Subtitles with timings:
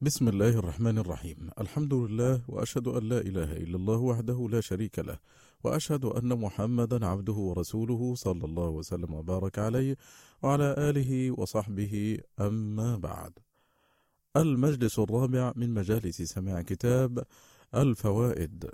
[0.00, 1.50] بسم الله الرحمن الرحيم.
[1.60, 5.18] الحمد لله وأشهد أن لا إله إلا الله وحده لا شريك له
[5.64, 9.96] وأشهد أن محمدا عبده ورسوله صلى الله وسلم وبارك عليه
[10.42, 12.18] وعلى آله وصحبه.
[12.40, 13.32] أما بعد
[14.36, 17.24] المجلس الرابع من مجالس سماع كتاب
[17.74, 18.70] الفوائد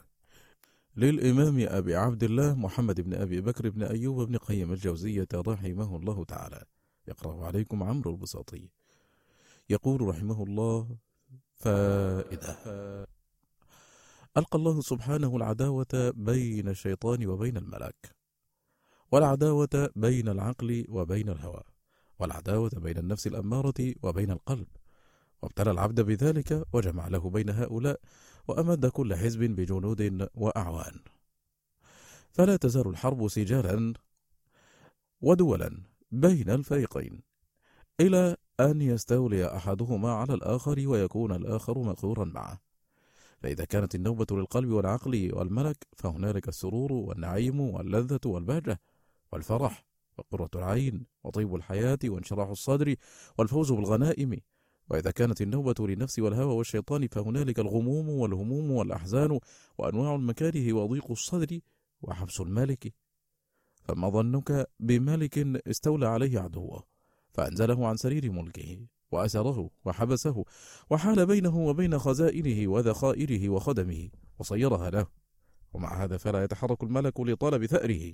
[0.97, 6.25] للإمام أبي عبد الله محمد بن أبي بكر بن أيوب بن قيم الجوزية رحمه الله
[6.25, 6.65] تعالى.
[7.09, 8.69] يقرأ عليكم عمرو البساطي.
[9.71, 10.97] يقول رحمه الله
[11.57, 12.57] فائدة
[14.37, 18.15] ألقى الله سبحانه العداوة بين الشيطان وبين الملك
[19.13, 21.63] والعداوة بين العقل وبين الهوى
[22.19, 24.67] والعداوة بين النفس الأمارة وبين القلب.
[25.43, 28.01] وابتلى العبد بذلك وجمع له بين هؤلاء
[28.49, 31.01] وأمد كل حزب بجنود وأعوان.
[32.33, 33.95] فلا تزال الحرب سجالا
[35.21, 37.23] ودولا بين الفريقين
[38.01, 42.61] إلى أن يستولي أحدهما على الآخر ويكون الآخر مقهورا معه.
[43.39, 48.81] فإذا كانت النوبة للقلب والعقل والملك فهنالك السرور والنعيم واللذة والبهجة
[49.33, 49.85] والفرح
[50.19, 52.97] وقرة العين وطيب الحياة وانشراح الصدر
[53.39, 54.41] والفوز بالغنائم.
[54.91, 59.41] وإذا كانت النوبة للنفس والهوى والشيطان فهنالك الغموم والهموم والأحزان
[59.79, 61.61] وأنواع المكاره وضيق الصدر
[62.03, 62.95] وحبس المالك
[63.85, 66.94] فما ظنك بملك استولى عليه عدوه؟
[67.35, 70.45] فأنزله عن سرير ملكه وأسره وحبسه
[70.91, 75.07] وحال بينه وبين خزائنه وذخائره وخدمه وصيرها له.
[75.73, 78.13] ومع هذا فلا يتحرك الملك لطلب ثأره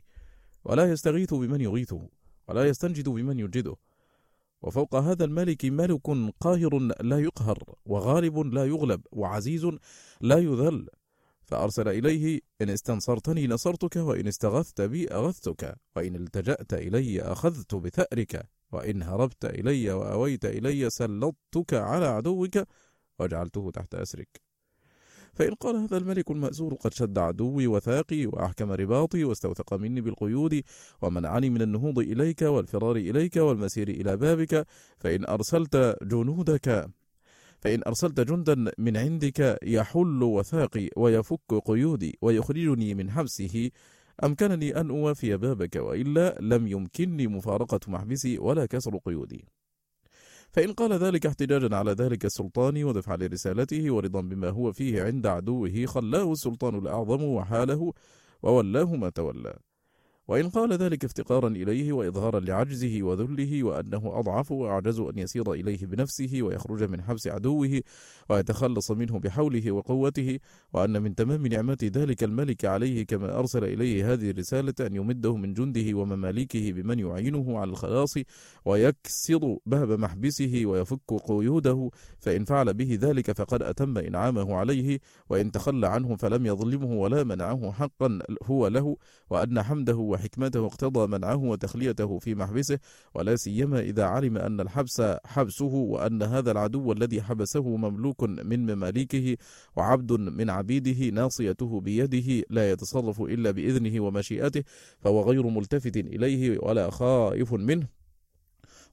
[0.64, 2.08] ولا يستغيث بمن يغيثه
[2.48, 3.76] ولا يستنجد بمن ينجده
[4.62, 6.06] وفوق هذا الملك ملك
[6.40, 9.70] قاهر لا يقهر وغالب لا يغلب وعزيز
[10.20, 10.88] لا يذل.
[11.50, 19.02] فأرسل إليه إن استنصرتني نصرتك وإن استغثت بي أغثتك وإن التجأت إلي أخذت بثأرك وإن
[19.02, 22.58] هربت إلي وأويت إلي سلطتك على عدوك
[23.18, 24.40] وجعلته تحت أسرك.
[25.34, 30.62] فإن قال هذا الملك المأسور قد شد عدوي وثاقي وأحكم رباطي واستوثق مني بالقيود
[31.02, 34.66] ومنعني من النهوض إليك والفرار إليك والمسير إلى بابك
[34.98, 36.90] فإن أرسلت جنودك
[37.60, 43.70] فإن أرسلت جندا من عندك يحل وثاقي ويفك قيودي ويخرجني من حبسه
[44.24, 49.44] أمكنني أن أوافي بابك وإلا لم يمكنني مفارقة محبسي ولا كسر قيودي.
[50.52, 55.86] فإن قال ذلك احتجاجا على ذلك السلطان ودفعا لرسالته ورضا بما هو فيه عند عدوه
[55.86, 57.92] خلاه السلطان الأعظم وحاله
[58.42, 59.58] وولاه ما تولى.
[60.30, 66.42] وإن قال ذلك افتقارا إليه وإظهارا لعجزه وذله وأنه أضعف وأعجز أن يسير إليه بنفسه
[66.42, 67.80] ويخرج من حبس عدوه
[68.28, 70.38] ويتخلص منه بحوله وقوته
[70.72, 75.54] وأن من تمام نعمة ذلك الملك عليه كما أرسل إليه هذه الرسالة أن يمده من
[75.54, 78.14] جنده ومماليكه بمن يعينه على الخلاص
[78.64, 84.98] ويكسر باب محبسه ويفك قيوده فإن فعل به ذلك فقد أتم إنعامه عليه
[85.30, 88.96] وإن تخلى عنه فلم يظلمه ولا منعه حقا هو له
[89.30, 92.78] وأن حمده وحكمته اقتضى منعه وتخليته في محبسه
[93.14, 99.36] ولا سيما إذا علم أن الحبس حبسه وأن هذا العدو الذي حبسه مملوك من مماليكه
[99.76, 104.62] وعبد من عبيده ناصيته بيده لا يتصرف إلا بإذنه ومشيئته
[104.98, 107.99] فهو غير ملتفت إليه ولا خائف منه.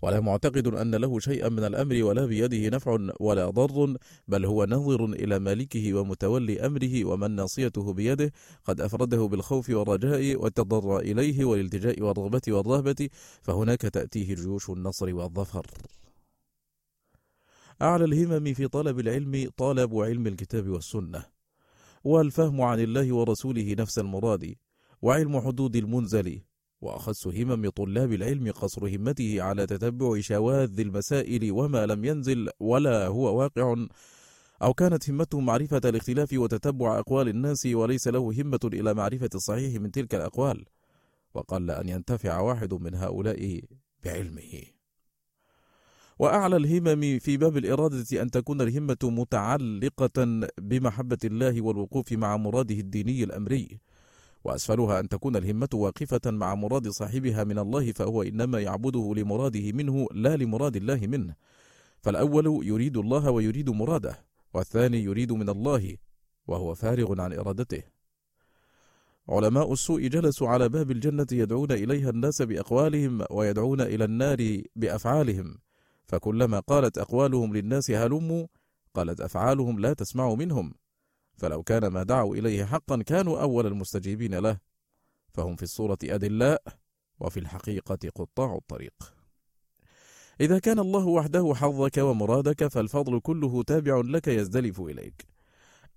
[0.02, 3.98] ولا معتقد أن له شيئا من الأمر ولا بيده نفع ولا ضر
[4.28, 8.32] بل هو نظر إلى مالكه ومتولي أمره ومن ناصيته بيده.
[8.66, 13.10] قد أفرده بالخوف والرجاء والتضرع إليه والالتجاء والرغبة والرهبة
[13.42, 15.68] فهناك تأتيه جيوش النصر والظفر.
[17.82, 21.26] أعلى الهمم في طلب العلم طلب علم الكتاب والسنة
[22.04, 24.56] والفهم عن الله ورسوله نفس المراد
[25.02, 26.42] وعلم حدود المنزل
[26.82, 33.40] وأخص همم طلاب العلم قصر همته على تتبع شواذ المسائل وما لم ينزل ولا هو
[33.40, 33.76] واقع
[34.62, 39.92] أو كانت همته معرفة الاختلاف وتتبع أقوال الناس وليس له همة إلى معرفة الصحيح من
[39.92, 40.66] تلك الأقوال.
[41.34, 43.62] وقل أن ينتفع واحد من هؤلاء
[44.04, 44.64] بعلمه.
[46.20, 53.24] وأعلى الهمم في باب الإرادة أن تكون الهمة متعلقة بمحبة الله والوقوف مع مراده الديني
[53.24, 53.80] الأمري.
[54.48, 60.08] وأسفلها أن تكون الهمة واقفة مع مراد صاحبها من الله فهو إنما يعبده لمراده منه
[60.12, 61.36] لا لمراد الله منه.
[62.02, 65.98] فالأول يريد الله ويريد مراده والثاني يريد من الله
[66.48, 67.84] وهو فارغ عن إرادته.
[69.30, 75.58] علماء السوء جلسوا على باب الجنة يدعون إليها الناس بأقوالهم ويدعون إلى النار بأفعالهم.
[76.06, 78.48] فكلما قالت أقوالهم للناس هلموا
[78.94, 80.74] قالت أفعالهم لا تسمع منهم.
[81.38, 84.58] فلو كان ما دعوا إليه حقا كانوا أول المستجيبين له.
[85.34, 86.64] فهم في الصورة أدلاء
[87.20, 89.14] وفي الحقيقة قطاع الطريق.
[90.42, 95.28] إذا كان الله وحده حظك ومرادك فالفضل كله تابع لك يزدلف إليك.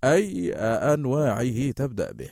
[0.04, 0.52] أي
[0.94, 2.30] أنواعه تبدأ به.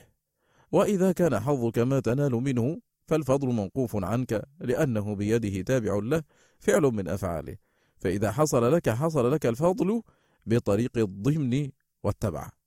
[0.71, 6.23] وإذا كان حظك ما تنال منه فالفضل موقوف عنك لأنه بيده تابع له
[6.59, 7.57] فعل من أفعاله.
[7.97, 10.01] فإذا حصل لك حصل لك الفضل
[10.45, 11.69] بطريق الضمن
[12.03, 12.58] والتبع.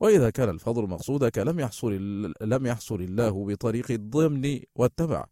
[0.00, 1.92] وإذا كان الفضل مقصودك لم يحصل
[2.40, 5.26] لم يحصل الله بطريق الضمن والتبع.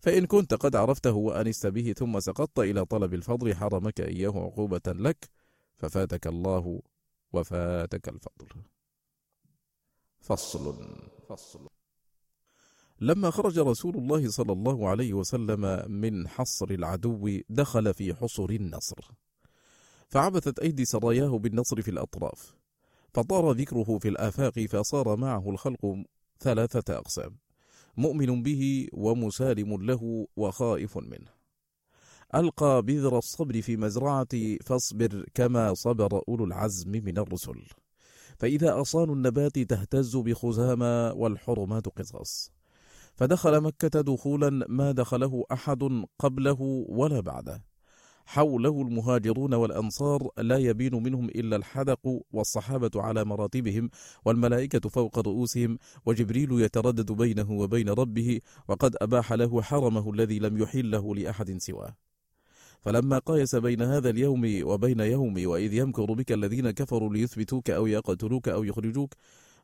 [0.00, 5.30] فإن كنت قد عرفته وأنست به ثم سقطت إلى طلب الفضل حرمك إياه عقوبة لك
[5.76, 6.82] ففاتك الله
[7.32, 8.48] وفاتك الفضل.
[10.20, 10.74] فصل
[11.28, 11.68] فصل.
[13.00, 19.10] لما خرج رسول الله صلى الله عليه وسلم من حصر العدو دخل في حصر النصر.
[20.08, 22.59] فعبثت أيدي سراياه بالنصر في الأطراف.
[23.14, 25.96] فطار ذكره في الآفاق فصار معه الخلق
[26.40, 27.36] ثلاثة أقسام
[27.96, 31.30] مؤمن به ومسالم له وخائف منه.
[32.34, 37.62] ألقى بذر الصبر في مزرعة فاصبر كما صبر أولو العزم من الرسل.
[38.38, 42.52] فإذا أصان النبات تهتز بخزامى والحرمات قصص
[43.14, 47.69] فدخل مكة دخولا ما دخله أحد قبله ولا بعده.
[48.30, 53.90] حوله المهاجرون والأنصار لا يبين منهم إلا الحدق والصحابة على مراتبهم
[54.24, 61.14] والملائكة فوق رؤوسهم وجبريل يتردد بينه وبين ربه وقد أباح له حرمه الذي لم يحله
[61.14, 61.96] لأحد سواه.
[62.80, 68.48] فلما قايس بين هذا اليوم وبين يوم وإذ يمكر بك الذين كفروا ليثبتوك أو يقتلوك
[68.48, 69.14] أو يخرجوك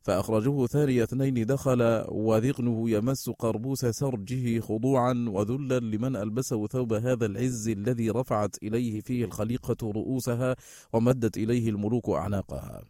[0.06, 7.68] فأخرجوه ثاني اثنين دخل وذقنه يمس قربوس سرجه خضوعا وذلا لمن ألبسه ثوب هذا العز
[7.68, 10.56] الذي رفعت إليه فيه الخليقة رؤوسها
[10.92, 12.82] ومدت إليه الملوك أعناقها.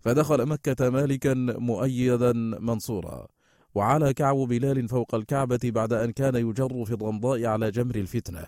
[0.00, 3.26] فدخل مكة مالكا مؤيدا منصورا.
[3.74, 8.46] وعلى كعب بلال فوق الكعبة بعد أن كان يجر في الرمضاء على جمر الفتنة.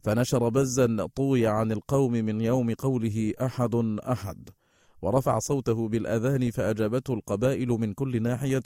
[0.00, 4.48] فنشر بزا طوي عن القوم من يوم قوله أحد أحد.
[5.04, 8.62] ورفع صوته بالأذان فأجابته القبائل من كل ناحية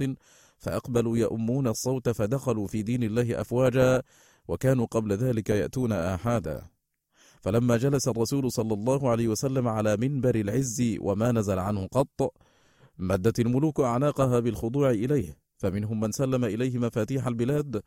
[0.59, 4.03] فأقبلوا يؤمون الصوت فدخلوا في دين الله أفواجا
[4.49, 6.63] وكانوا قبل ذلك يأتون آحادا.
[7.41, 12.35] فلما جلس الرسول صلى الله عليه وسلم على منبر العز وما نزل عنه قط
[12.99, 17.83] مدت الملوك أعناقها بالخضوع إليه فمنهم من سلم إليه مفاتيح البلاد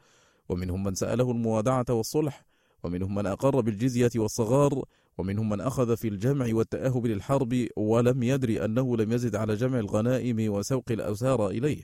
[0.50, 2.46] ومنهم من سأله الموادعة والصلح
[2.84, 4.84] ومنهم من أقر بالجزية والصغار
[5.22, 10.52] ومنهم من أخذ في الجمع والتأهب للحرب ولم يدري أنه لم يزد على جمع الغنائم
[10.54, 11.84] وسوق الأوسار إليه.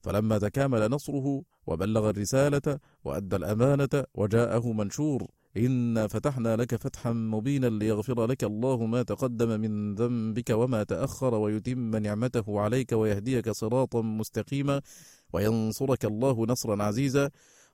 [0.00, 5.26] فلما تكامل نصره وبلغ الرسالة وأدى الأمانة وجاءه منشور
[5.56, 11.96] إنا فتحنا لك فتحا مبينا ليغفر لك الله ما تقدم من ذنبك وما تأخر ويتم
[11.96, 14.80] نعمته عليك ويهديك صراطا مستقيما
[15.32, 17.30] وينصرك الله نصرا عزيزا.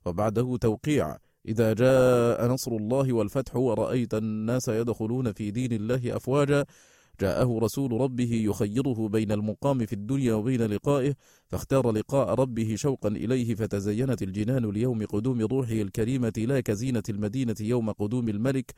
[0.07, 1.17] وبعده توقيع
[1.49, 6.67] إذا جاء نصر الله والفتح ورأيت الناس يدخلون في دين الله أفواجا
[7.21, 11.15] جاءه رسول ربه يخيره بين المقام في الدنيا وبين لقائه
[11.47, 17.91] فاختار لقاء ربه شوقا إليه فتزينت الجنان ليوم قدوم روحه الكريمة لا كزينة المدينة يوم
[17.91, 18.75] قدوم الملك.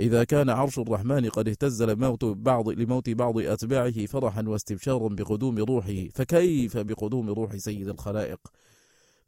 [0.00, 6.08] إذا كان عرش الرحمن قد اهتز لموت بعض لموت بعض أتباعه فرحا واستبشارا بقدوم روحه.
[6.14, 8.40] فكيف بقدوم روح سيد الخلائق؟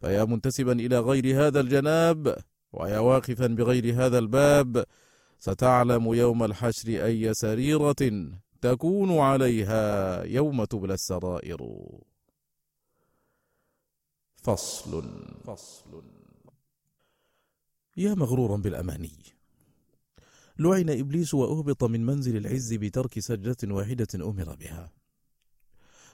[0.00, 2.36] فيا منتسبا إلى غير هذا الجناب
[2.72, 4.84] ويا واقفا بغير هذا الباب
[5.38, 8.30] ستعلم يوم الحشر أي سريرة
[8.60, 11.60] تكون عليها يوم تبلى السرائر.
[14.36, 15.04] فصل.
[15.44, 16.02] فصل.
[17.96, 19.22] يا مغرورا بالأماني
[20.58, 24.92] لعن إبليس وأهبط من منزل العز بترك سجدة واحدة أمر بها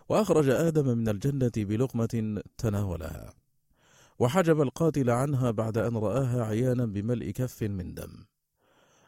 [0.09, 3.35] وأخرج آدم من الجنة بلقمة تناولها.
[4.19, 8.25] وحجب القاتل عنها بعد أن رآها عيانا بملء كف من دم.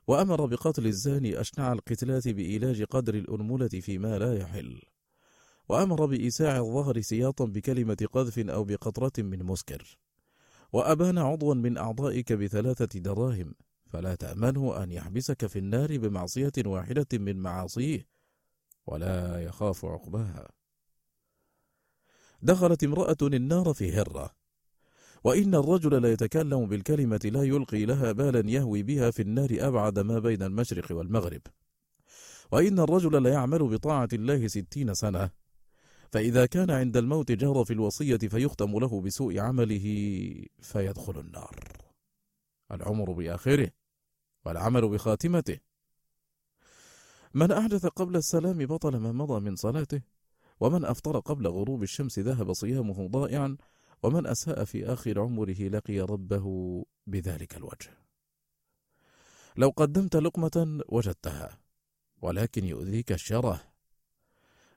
[0.07, 4.83] وأمر بقتل الزاني أشنع القتلات بإيلاج قدر الأنملة فيما لا يحل.
[5.69, 9.99] وأمر بإيساع الظهر سياطا بكلمة قذف أو بقطرة من مسكر.
[10.73, 13.55] وأبان عضوا من أعضائك بثلاثة دراهم
[13.87, 18.07] فلا تأمنه أن يحبسك في النار بمعصية واحدة من معاصيه
[18.87, 20.49] ولا يخاف عقباها.
[22.43, 24.40] دخلت امرأة النار في هرة.
[25.25, 30.19] وإن الرجل لا يتكلم بالكلمة لا يلقي لها بالا يهوي بها في النار أبعد ما
[30.19, 31.41] بين المشرق والمغرب.
[32.53, 35.31] وإن الرجل لا يعمل بطاعة الله ستين سنة.
[36.13, 39.87] فإذا كان عند الموت جار في الوصية فيختم له بسوء عمله
[40.61, 41.57] فيدخل النار.
[42.73, 43.71] العمر بآخره
[44.45, 45.59] والعمل بخاتمته.
[47.35, 50.03] من أحدث قبل السلام بطل ما مضى من صلاته
[50.61, 53.57] ومن أفطر قبل غروب الشمس ذهب صيامه ضائعا
[54.03, 56.47] ومن أساء في آخر عمره لقي ربه
[57.07, 57.99] بذلك الوجه.
[59.57, 61.59] لو قدمت لقمة وجدتها
[62.23, 63.61] ولكن يؤذيك الشره.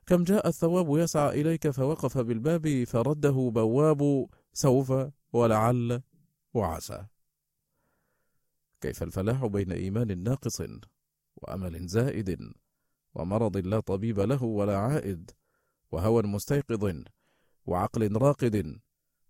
[0.06, 4.92] كم جاء الثواب يسعى إليك فوقف بالباب فرده بواب سوف
[5.32, 6.02] ولعل
[6.54, 7.06] وعسى.
[8.80, 10.62] كيف الفلاح بين إيمان ناقص
[11.36, 12.54] وأمل زائد
[13.14, 15.30] ومرض لا طبيب له ولا عائد
[15.92, 17.04] وهوى مستيقظ
[17.66, 18.80] وعقل راقد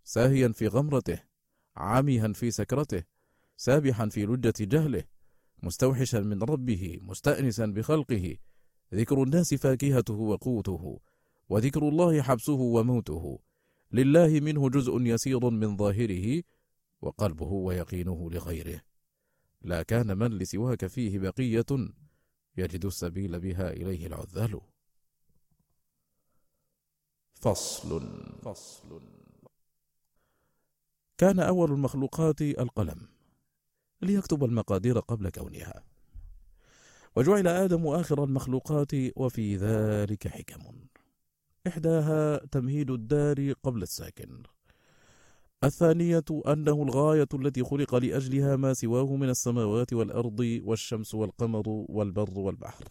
[0.04, 1.22] ساهيا في غمرته
[1.76, 3.02] عاميا في سكرته
[3.56, 5.04] سابحا في لجة جهله
[5.62, 8.36] مستوحشا من ربه مستأنسا بخلقه.
[8.94, 11.00] ذكر الناس فاكهته وقوته
[11.48, 13.38] وذكر الله حبسه وموته.
[13.92, 16.42] لله منه جزء يسير من ظاهره
[17.02, 18.80] وقلبه ويقينه لغيره.
[19.62, 21.94] لا كان من لسواك فيه بقية
[22.56, 24.60] يجد السبيل بها إليه العذال.
[27.34, 28.00] فصل.
[28.42, 29.23] فصل.
[31.18, 33.08] كان أول المخلوقات القلم
[34.02, 35.82] ليكتب المقادير قبل كونها.
[37.16, 40.60] وجعل آدم آخر المخلوقات وفي ذلك حكم.
[41.66, 44.42] إحداها تمهيد الدار قبل الساكن.
[45.64, 52.84] الثانية أنه الغاية التي خلق لأجلها ما سواه من السماوات والأرض والشمس والقمر والبر والبحر.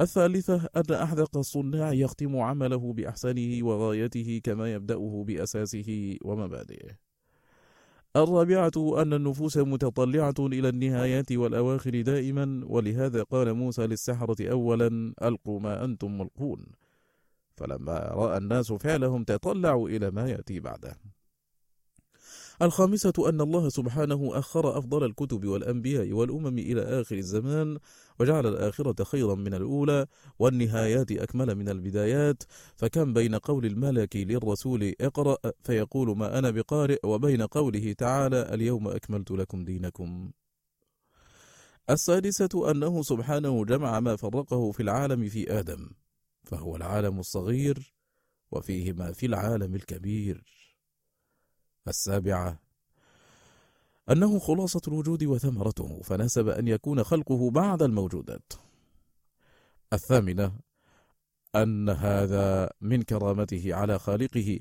[0.00, 7.08] الثالثة أن أحدق الصناع يختم عمله بأحسنه وغايته كما يبدأه بأساسه ومبادئه
[8.16, 15.84] الرابعة أن النفوس متطلعة إلى النهايات والأواخر دائما ولهذا قال موسى للسحرة أولا ألقوا ما
[15.84, 16.66] أنتم ملقون.
[17.56, 20.96] فلما رأى الناس فعلهم تطلعوا إلى ما يأتي بعده.
[22.62, 27.78] الخامسة أن الله سبحانه أخر أفضل الكتب والأنبياء والأمم إلى آخر الزمان
[28.20, 30.06] وجعل الآخرة خيرا من الأولى
[30.38, 32.42] والنهايات أكمل من البدايات.
[32.76, 39.30] فكم بين قول الملك للرسول اقرأ فيقول ما أنا بقارئ وبين قوله تعالى اليوم أكملت
[39.30, 40.30] لكم دينكم.
[41.90, 45.90] السادسة أنه سبحانه جمع ما فرقه في العالم في آدم
[46.44, 47.94] فهو العالم الصغير
[48.50, 50.57] وفيه ما في العالم الكبير.
[51.88, 52.58] السابعة.
[54.10, 58.52] أنه خلاصة الوجود وثمرته فناسب أن يكون خلقه بعد الموجودات.
[59.92, 60.52] الثامنة
[61.56, 64.60] أن هذا من كرامته على خالقه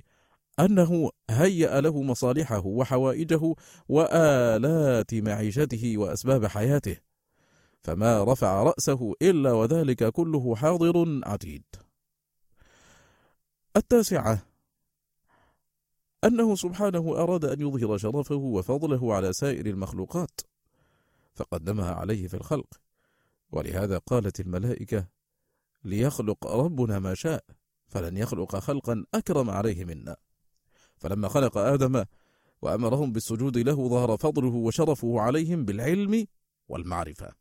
[0.59, 3.55] أنه هيأ له مصالحه وحوائجه
[3.89, 6.97] وآلات معيشته وأسباب حياته
[7.83, 11.63] فما رفع رأسه إلا وذلك كله حاضر عتيد.
[13.75, 14.46] التاسعة
[16.23, 20.41] أنه سبحانه أراد أن يظهر شرفه وفضله على سائر المخلوقات
[21.33, 22.67] فقدمها عليه في الخلق.
[23.51, 25.07] ولهذا قالت الملائكة
[25.83, 27.43] ليخلق ربنا ما شاء
[27.87, 30.15] فلن يخلق خلقا أكرم عليه منا.
[30.97, 32.05] فلما خلق آدم
[32.61, 36.27] وأمرهم بالسجود له ظهر فضله وشرفه عليهم بالعلم
[36.67, 37.31] والمعرفة.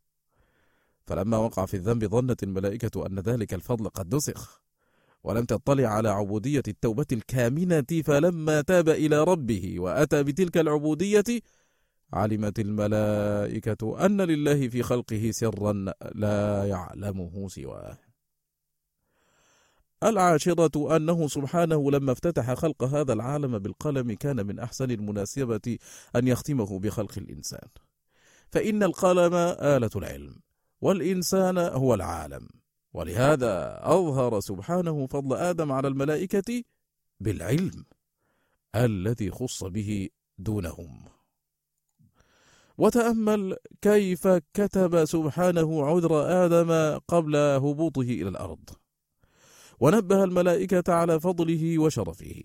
[1.06, 4.65] فلما وقع في الذنب ظنت الملائكة أن ذلك الفضل قد نسخ.
[5.26, 11.24] ولم تطلع على عبودية التوبة الكامنة فلما تاب إلى ربه وأتى بتلك العبودية
[12.12, 15.72] علمت الملائكة أن لله في خلقه سرا
[16.14, 17.98] لا يعلمه سواه.
[20.02, 25.78] العاشرة أنه سبحانه لما افتتح خلق هذا العالم بالقلم كان من أحسن المناسبة
[26.16, 27.68] أن يختمه بخلق الإنسان،
[28.50, 30.40] فإن القلم آلة العلم،
[30.80, 32.48] والإنسان هو العالم،
[32.96, 36.62] ولهذا أظهر سبحانه فضل آدم على الملائكة
[37.20, 37.84] بالعلم
[38.74, 41.04] الذي خص به دونهم.
[42.78, 48.70] وتأمل كيف كتب سبحانه عذر آدم قبل هبوطه إلى الأرض.
[49.80, 52.42] ونبه الملائكة على فضله وشرفه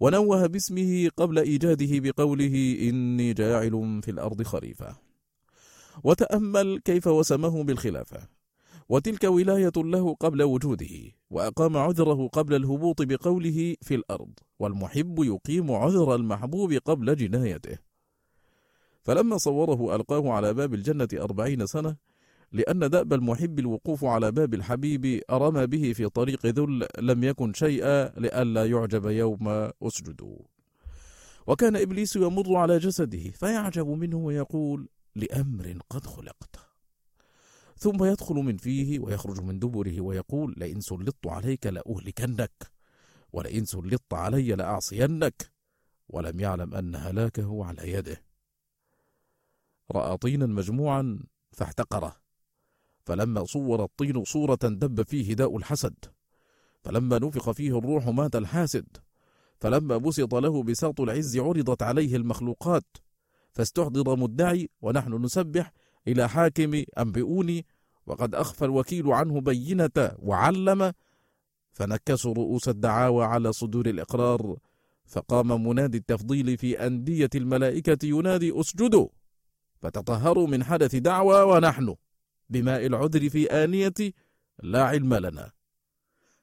[0.00, 4.96] ونوه باسمه قبل إيجاده بقوله إني جاعل في الأرض خليفة.
[6.04, 8.41] وتأمل كيف وسمه بالخلافة.
[8.88, 16.14] وتلك ولاية له قبل وجوده وأقام عذره قبل الهبوط بقوله في الأرض والمحب يقيم عذر
[16.14, 17.78] المحبوب قبل جنايته.
[19.02, 21.96] فلما صوره ألقاه على باب الجنة أربعين سنة
[22.52, 28.20] لأن دأب المحب الوقوف على باب الحبيب أرمى به في طريق ذل لم يكن شيئا
[28.20, 29.48] لئلا يعجب يوم
[29.82, 30.38] أسجدوا
[31.46, 36.71] وكان إبليس يمر على جسده فيعجب منه ويقول لأمر قد خلقت.
[37.82, 42.72] ثم يدخل من فيه ويخرج من دبره ويقول لئن سلطت عليك لأهلكنك
[43.32, 45.52] ولئن سلطت علي لأعصينك
[46.08, 48.22] ولم يعلم أن هلاكه على يده.
[49.92, 51.20] رأى طينا مجموعا
[51.52, 52.16] فاحتقره.
[53.04, 55.94] فلما صور الطين صورة دب فيه داء الحسد.
[56.82, 58.86] فلما نفخ فيه الروح مات الحاسد.
[59.60, 62.86] فلما بسط له بساط العز عرضت عليه المخلوقات.
[63.52, 65.72] فاستحضر مدعي ونحن نسبح
[66.08, 67.66] إلى حاكم أنبئوني
[68.06, 70.92] وقد أخفى الوكيل عنه بينة وعلم
[71.72, 74.56] فنكسوا رؤوس الدعاوى على صدور الإقرار
[75.06, 79.08] فقام منادي التفضيل في أندية الملائكة ينادي أسجدوا
[79.80, 81.94] فتطهروا من حدث دعوى ونحن
[82.50, 84.12] بماء العذر في آنية
[84.62, 85.52] لا علم لنا.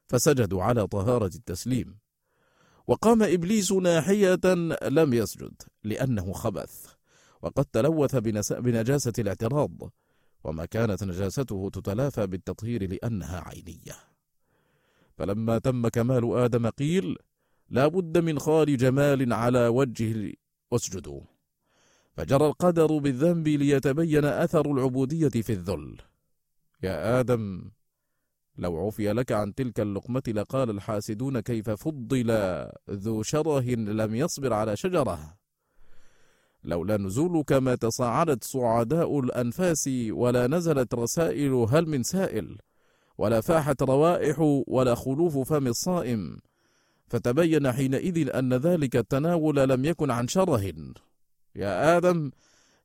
[0.08, 1.98] فسجدوا على طهارة التسليم.
[2.88, 4.40] وقام إبليس ناحية
[4.88, 6.86] لم يسجد لأنه خبث
[7.42, 8.16] وقد تلوث
[8.52, 9.92] بنجاسة الاعتراض.
[10.44, 13.96] وما كانت نجاسته تتلافى بالتطهير لأنها عينية.
[15.18, 17.18] فلما تم كمال آدم قيل
[17.70, 20.34] لا بد من خال جمال على وجه
[20.72, 21.22] واسجدوا.
[22.14, 25.98] فجرى القدر بالذنب ليتبين أثر العبودية في الذل.
[26.84, 27.72] يا آدم
[28.58, 32.32] لو عفي لك عن تلك اللقمة لقال الحاسدون كيف فضل
[32.90, 35.39] ذو شره لم يصبر على شجرة.
[36.64, 42.58] لولا نزولك ما تصاعدت صعداء الأنفاس ولا نزلت رسائل هل من سائل
[43.18, 46.38] ولا فاحت روائح ولا خلوف فم الصائم.
[47.08, 50.74] فتبين حينئذ أن ذلك التناول لم يكن عن شره.
[51.56, 52.32] يا آدم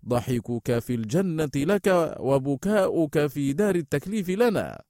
[0.08, 4.82] ضحكك في الجنة لك وبكاؤك في دار التكليف لنا.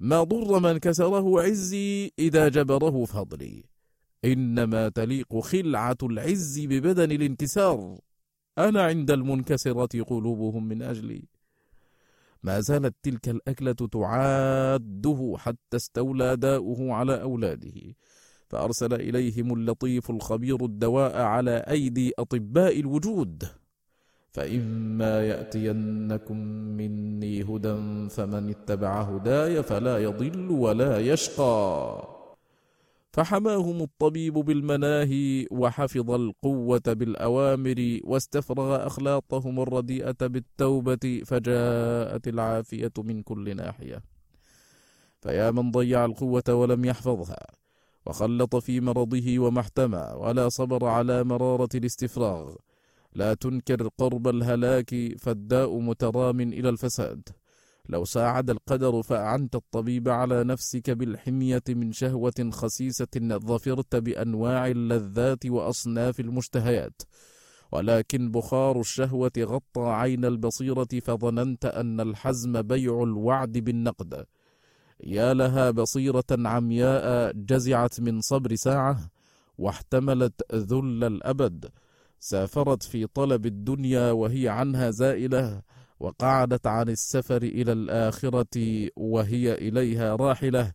[0.00, 3.64] ما ضر من كسره عزي إذا جبره فضلي.
[4.24, 7.98] إنما تليق خلعة العز ببدن الانكسار.
[8.58, 11.24] أنا عند المنكسرة قلوبهم من أجلي
[12.42, 17.94] ما زالت تلك الأكلة تعاده حتى استولى داؤه على أولاده.
[18.48, 23.44] فأرسل إليهم اللطيف الخبير الدواء على أيدي أطباء الوجود.
[24.32, 26.36] فإما يأتينكم
[26.76, 32.15] مني هدى فمن اتبع هداي فلا يضل ولا يشقى.
[33.16, 44.02] فحماهم الطبيب بالمناهي وحفظ القوة بالأوامر واستفرغ أخلاقهم الرديئة بالتوبة فجاءت العافية من كل ناحية.
[45.20, 47.46] فيا من ضيع القوة ولم يحفظها
[48.06, 52.54] وخلط في مرضه وما احتمى ولا صبر على مرارة الاستفراغ.
[53.14, 57.28] لا تنكر قرب الهلاك فالداء مترام إلى الفساد.
[57.88, 66.20] لو ساعد القدر فأعنت الطبيب على نفسك بالحمية من شهوة خسيسة ظفرت بأنواع اللذات وأصناف
[66.20, 67.02] المشتهيات.
[67.72, 74.26] ولكن بخار الشهوة غطى عين البصيرة فظننت أن الحزم بيع الوعد بالنقد.
[75.04, 79.10] يا لها بصيرة عمياء جزعت من صبر ساعة
[79.58, 81.70] واحتملت ذل الأبد.
[82.18, 85.62] سافرت في طلب الدنيا وهي عنها زائلة.
[86.00, 90.72] وقعدت عن السفر إلى الآخرة وهي إليها راحلة.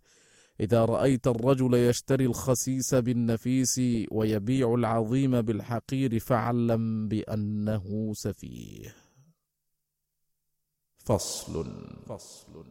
[0.60, 3.81] إذا رأيت الرجل يشتري الخسيس بالنفيس
[4.12, 8.95] ويبيع العظيم بالحقير فاعلم بأنه سفيه.
[10.97, 11.65] فصل.
[12.05, 12.65] فصل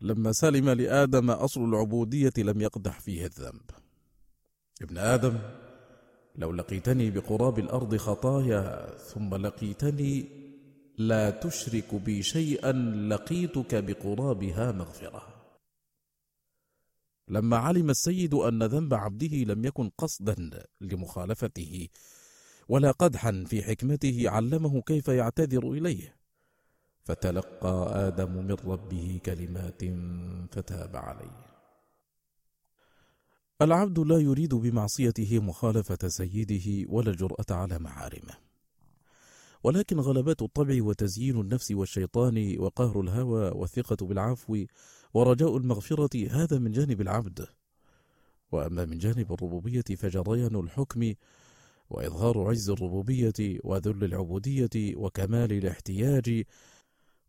[0.00, 3.70] لما سلم لآدم أصل العبودية لم يقدح فيه الذنب.
[4.82, 5.38] ابن آدم
[6.36, 10.41] لو لقيتني بقراب الأرض خطايا ثم لقيتني
[10.98, 12.72] لا تشرك بي شيئا
[13.08, 15.22] لقيتك بقرابها مغفرة.
[17.28, 21.88] لما علم السيد أن ذنب عبده لم يكن قصدا لمخالفته
[22.68, 26.16] ولا قدحا في حكمته علمه كيف يعتذر إليه.
[27.04, 29.82] فتلقى آدم من ربه كلمات
[30.52, 31.52] فتاب عليه.
[33.62, 38.51] العبد لا يريد بمعصيته مخالفة سيده ولا الجرأة على محارمه
[39.64, 44.64] ولكن غلبات الطبع وتزيين النفس والشيطان وقهر الهوى والثقة بالعفو
[45.14, 47.46] ورجاء المغفرة هذا من جانب العبد.
[48.52, 51.14] وأما من جانب الربوبية فجريان الحكم
[51.90, 56.44] وإظهار عز الربوبية وذل العبودية وكمال الاحتياج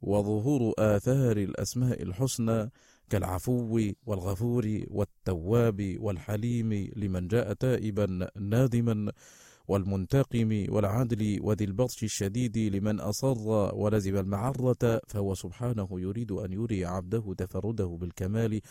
[0.01, 2.69] وظهور آثار الأسماء الحسنى
[3.09, 9.11] كالعفو والغفور والتواب والحليم لمن جاء تائبا نادما
[9.67, 13.37] والمنتقم والعدل وذي البطش الشديد لمن أصر
[13.75, 18.61] ولزم المعرة فهو سبحانه يريد أن يري عبده تفرده بالكمال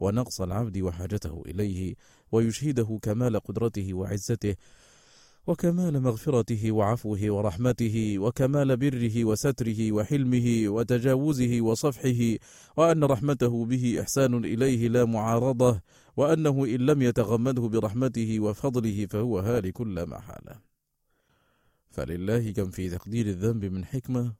[0.00, 1.94] ونقص العبد وحاجته إليه
[2.32, 4.54] ويشهده كمال قدرته وعزته
[5.48, 12.36] وكمال مغفرته وعفوه ورحمته وكمال بره وستره وحلمه وتجاوزه وصفحه
[12.76, 15.80] وأن رحمته به إحسان إليه لا معارضة.
[16.18, 20.60] وأنه إن لم يتغمده برحمته وفضله فهو هالك لا محالة.
[21.90, 24.34] فلله كم في تقدير الذنب من حكمة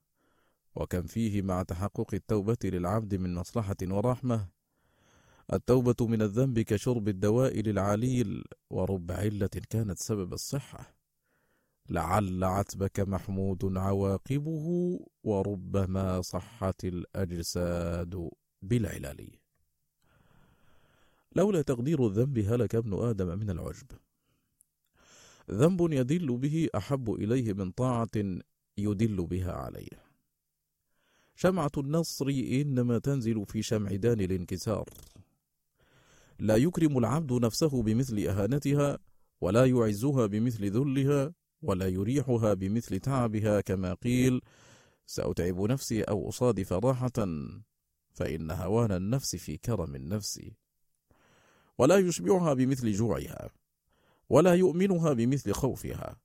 [0.74, 4.48] وكم فيه مع تحقق التوبة للعبد من مصلحة ورحمة.
[5.52, 10.94] التوبة من الذنب كشرب الدواء للعليل ورب علة كانت سبب الصحة.
[11.90, 18.30] لعل عتبك محمود عواقبه وربما صحت الأجساد
[18.62, 19.47] بالعلل.
[21.36, 23.86] لولا تقدير الذنب هلك ابن آدم من العجب.
[25.50, 28.40] ذنب يدل به أحب إليه من طاعة
[28.78, 30.08] يدل بها عليه.
[31.36, 34.84] شمعة النصر إنما تنزل في شمعدان الانكسار.
[36.38, 38.98] لا يكرم العبد نفسه بمثل أهانتها
[39.40, 44.40] ولا يعزها بمثل ذلها ولا يريحها بمثل تعبها كما قيل
[45.06, 47.26] سأتعب نفسي أو أصادف راحة
[48.10, 50.40] فإن هوان النفس في كرم النفس.
[51.78, 53.50] ولا يشبعها بمثل جوعها
[54.28, 56.16] ولا يؤمنها بمثل خوفها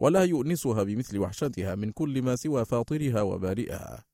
[0.00, 4.04] ولا يؤنسها بمثل وحشتها من كل ما سوى فاطرها وبارئها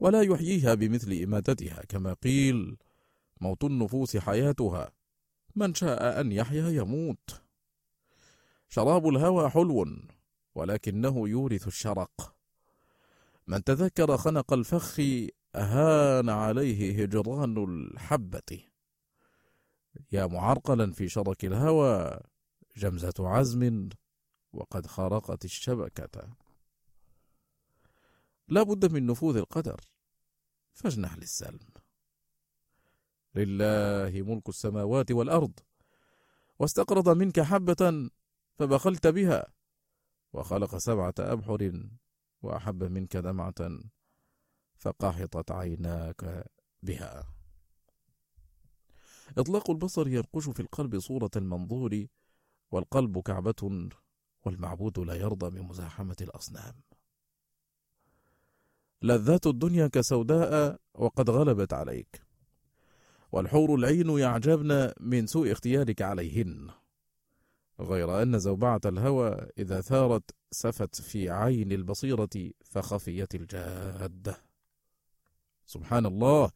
[0.00, 2.76] ولا يحييها بمثل إماتتها كما قيل
[3.40, 4.92] موت النفوس حياتها
[5.56, 7.42] من شاء أن يحيا يموت
[8.68, 9.86] شراب الهوى حلو
[10.54, 12.34] ولكنه يورث الشرق.
[13.46, 15.00] من تذكر خنق الفخ
[15.54, 18.71] أهان عليه هجران الحبة.
[20.12, 22.20] يا معرقلا في شرك الهوى
[22.76, 23.88] جمزة عزم
[24.52, 26.36] وقد خرقت الشبكة.
[28.48, 29.80] لا بد من نفوذ القدر
[30.72, 31.68] فاجنح للسلم.
[33.34, 35.60] لله ملك السماوات والأرض
[36.58, 38.10] واستقرض منك حبة
[38.54, 39.52] فبخلت بها
[40.32, 41.88] وخلق سبعة أبحر
[42.42, 43.78] وأحب منك دمعة
[44.76, 46.44] فقحطت عيناك
[46.82, 47.41] بها.
[49.38, 52.06] إطلاق البصر ينقش في القلب صورة المنظور
[52.70, 53.88] والقلب كعبة
[54.44, 56.74] والمعبود لا يرضى بمزاحمة الأصنام.
[59.02, 62.22] لذات الدنيا كسوداء وقد غلبت عليك
[63.32, 66.70] والحور العين يعجبن من سوء اختيارك عليهن
[67.80, 74.36] غير أن زوبعة الهوى إذا ثارت سفت في عين البصيرة فخفيت الجادة
[75.66, 76.50] سبحان الله!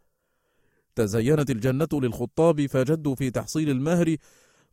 [0.97, 4.17] تزينت الجنة للخطاب فجدوا في تحصيل المهر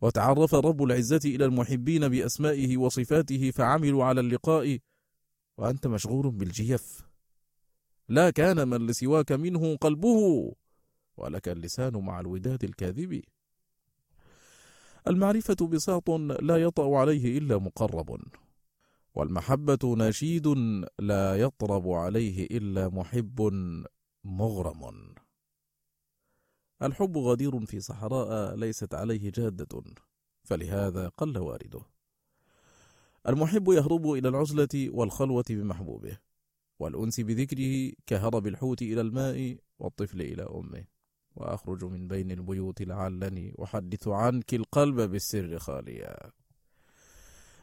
[0.02, 4.80] وتعرف رب العزة إلى المحبين بأسمائه وصفاته فعملوا على اللقاء.
[5.58, 7.02] وأنت مشغول بالجيف.
[8.10, 10.54] لا كان من لسواك منه قلبه
[11.18, 13.22] ولك اللسان مع الوداد الكاذب.
[15.08, 16.10] المعرفة بساط
[16.42, 18.20] لا يطأ عليه إلا مقرب
[19.16, 20.48] والمحبة نشيد
[21.00, 23.52] لا يطرب عليه إلا محب
[24.24, 25.14] مغرم.
[26.84, 29.84] الحب غدير في صحراء ليست عليه جادة
[30.44, 31.82] فلهذا قل وارده
[33.28, 36.18] المحب يهرب إلى العزلة والخلوة بمحبوبه
[36.80, 40.86] والأنس بذكره كهرب الحوت إلى الماء والطفل إلى أمه.
[41.36, 46.32] وأخرج من بين البيوت لعلني أحدث عنك القلب بالسر خاليا.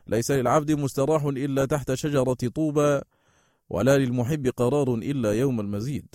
[0.06, 3.00] ليس للعبد مستراح إلا تحت شجرة طوبى
[3.68, 6.14] ولا للمحب قرار إلا يوم المزيد.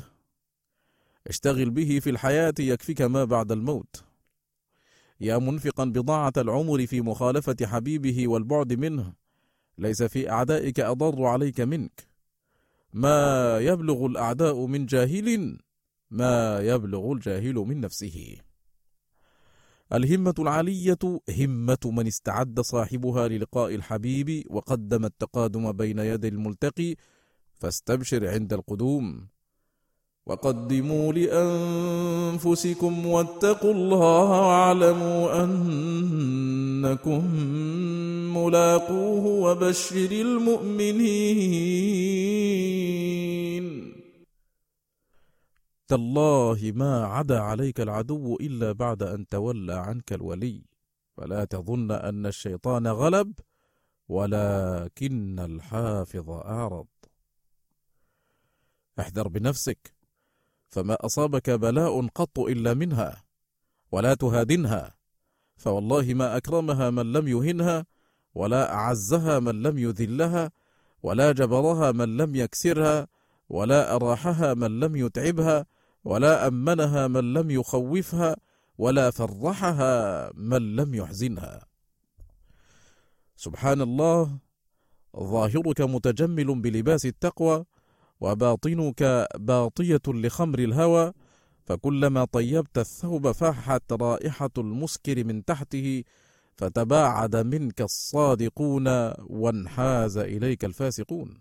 [1.28, 4.04] اشتغل به في الحياة يكفيك ما بعد الموت.
[5.20, 9.14] يا منفقا بضاعة العمر في مخالفة حبيبه والبعد منه
[9.78, 12.08] ليس في أعدائك أضر عليك منك.
[12.94, 15.60] ما يبلغ الأعداء من جاهل
[16.12, 18.38] ما يبلغ الجاهل من نفسه.
[19.94, 26.96] الهمة العالية همة من استعد صاحبها للقاء الحبيب وقدم التقادم بين يدي الملتقي
[27.54, 29.28] فاستبشر عند القدوم.
[30.26, 37.36] وقدموا لأنفسكم واتقوا الله واعلموا أنكم
[38.38, 41.46] ملاقوه وبشر المؤمنين.
[45.88, 50.62] تالله ما عدا عليك العدو إلا بعد أن تولى عنك الولي.
[51.18, 53.34] فلا تظن أن الشيطان غلب
[54.10, 56.88] ولكن الحافظ أعرض.
[59.00, 59.95] احذر بنفسك.
[60.76, 63.24] فما أصابك بلاء قط إلا منها
[63.92, 64.96] ولا تهادنها
[65.58, 67.86] فوالله ما أكرمها من لم يهنها
[68.36, 70.52] ولا أعزها من لم يذلها
[71.04, 73.08] ولا جبرها من لم يكسرها
[73.50, 75.66] ولا أراحها من لم يتعبها
[76.04, 78.36] ولا أمنها من لم يخوفها
[78.78, 81.66] ولا فرحها من لم يحزنها.
[83.36, 84.38] سبحان الله
[85.16, 87.66] ظاهرك متجمل بلباس التقوى
[88.22, 91.14] وباطنك باطية لخمر الهوى
[91.66, 96.04] فكلما طيبت الثوب فاحت رائحة المسكر من تحته
[96.58, 101.40] فتباعد منك الصادقون وانحاز إليك الفاسقون.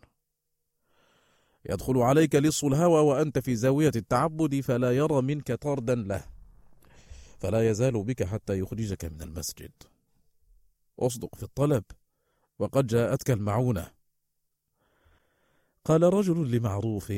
[1.70, 6.24] يدخل عليك لص الهوى وأنت في زاوية التعبد فلا يرى منك طردا له
[7.38, 9.72] فلا يزال بك حتى يخرجك من المسجد.
[10.98, 11.84] أصدق في الطلب
[12.58, 13.90] وقد جاءتك المعونة.
[15.84, 17.10] قال رجل لمعروف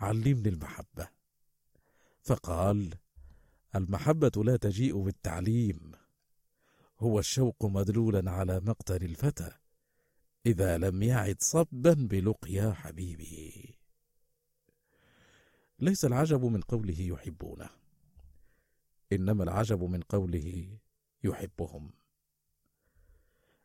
[0.00, 1.08] علمني المحبة.
[2.22, 2.94] فقال
[3.74, 5.92] المحبة لا تجيء بالتعليم.
[7.00, 9.52] هو الشوق مدلولا على مقتل الفتى
[10.46, 13.64] إذا لم يعد صبا بلقيا حبيبه.
[15.80, 17.70] ليس العجب من قوله يحبونه
[19.12, 20.78] إنما العجب من قوله
[21.24, 21.90] يحبهم.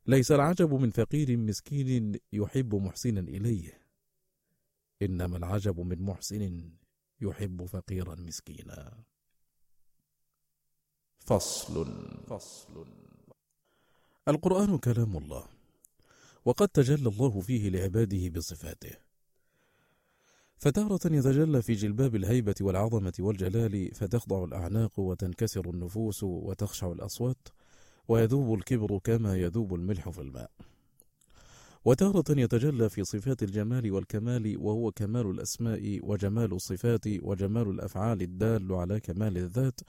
[0.07, 3.82] ليس العجب من فقير مسكين يحب محسنا إليه.
[5.05, 6.71] إنما العجب من محسن
[7.21, 9.03] يحب فقيرا مسكينا.
[11.19, 11.87] فصل.
[12.27, 12.85] فصل.
[14.27, 15.45] القرآن كلام الله
[16.45, 18.95] وقد تجلى الله فيه لعباده بصفاته.
[20.57, 27.47] فتارة يتجلى في جلباب الهيبة والعظمة والجلال فتخضع الأعناق وتنكسر النفوس وتخشع الأصوات
[28.07, 30.51] ويذوب الكبر كما يذوب الملح في الماء.
[31.85, 38.99] وتارة يتجلى في صفات الجمال والكمال وهو كمال الأسماء وجمال الصفات وجمال الأفعال الدال على
[38.99, 39.81] كمال الذات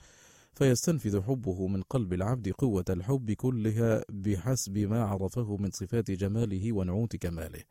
[0.53, 7.15] فيستنفذ حبه من قلب العبد قوة الحب كلها بحسب ما عرفه من صفات جماله ونعوت
[7.15, 7.63] كماله.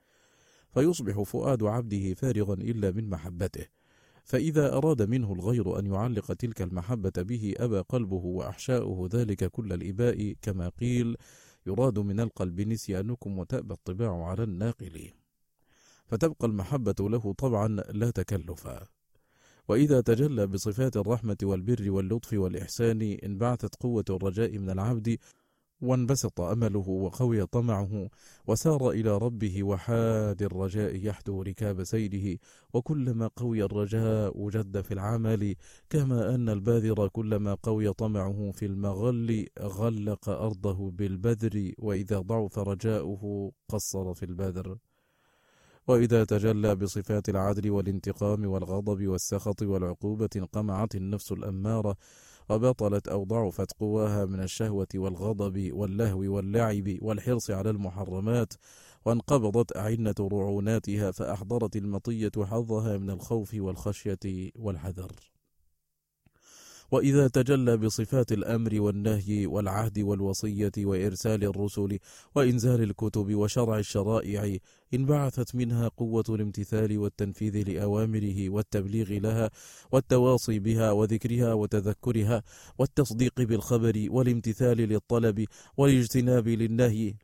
[0.74, 3.66] فيصبح فؤاد عبده فارغا إلا من محبته.
[4.24, 10.34] فإذا أراد منه الغير أن يعلق تلك المحبة به أبى قلبه وأحشاؤه ذلك كل الإباء
[10.42, 11.16] كما قيل
[11.66, 15.10] يراد من القلب نسيانكم وتأبى الطباع على الناقل.
[16.06, 18.86] فتبقى المحبة له طبعا لا تكلفا.
[19.68, 25.18] وإذا تجلى بصفات الرحمة والبر واللطف والإحسان انبعثت قوة الرجاء من العبد
[25.84, 28.08] وانبسط أمله وقوي طمعه
[28.46, 32.38] وسار إلى ربه وحاد الرجاء يحدو ركاب سيره
[32.74, 35.54] وكلما قوي الرجاء جد في العمل
[35.90, 44.14] كما أن الباذر كلما قوي طمعه في المغل غلق أرضه بالبذر وإذا ضعف رجاؤه قصر
[44.14, 44.78] في البذر
[45.86, 51.96] وإذا تجلى بصفات العدل والانتقام والغضب والسخط والعقوبة انقمعت النفس الأمارة
[52.48, 58.54] وبطلت أو ضعفت قواها من الشهوة والغضب واللهو واللعب والحرص على المحرمات
[59.04, 65.33] وانقبضت أعنة رعوناتها فأحضرت المطية حظها من الخوف والخشية والحذر.
[66.90, 71.98] وإذا تجلى بصفات الأمر والنهي والعهد والوصية وإرسال الرسل
[72.34, 74.56] وإنزال الكتب وشرع الشرائع
[74.94, 79.50] انبعثت منها قوة الامتثال والتنفيذ لأوامره والتبليغ لها
[79.92, 82.42] والتواصي بها وذكرها وتذكرها
[82.78, 85.44] والتصديق بالخبر والامتثال للطلب
[85.76, 87.14] والاجتناب للنهي.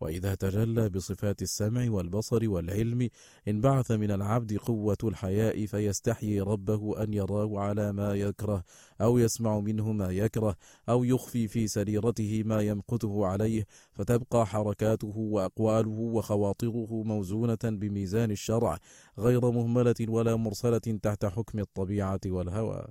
[0.00, 3.08] وإذا تجلى بصفات السمع والبصر والعلم
[3.48, 8.64] انبعث من العبد قوة الحياء فيستحيي ربه أن يراه على ما يكره
[9.00, 10.56] أو يسمع منه ما يكره
[10.88, 13.66] أو يخفي في سريرته ما يمقته عليه.
[13.92, 18.78] فتبقى حركاته وأقواله وخواطره موزونة بميزان الشرع
[19.18, 22.86] غير مهملة ولا مرسلة تحت حكم الطبيعة والهوى.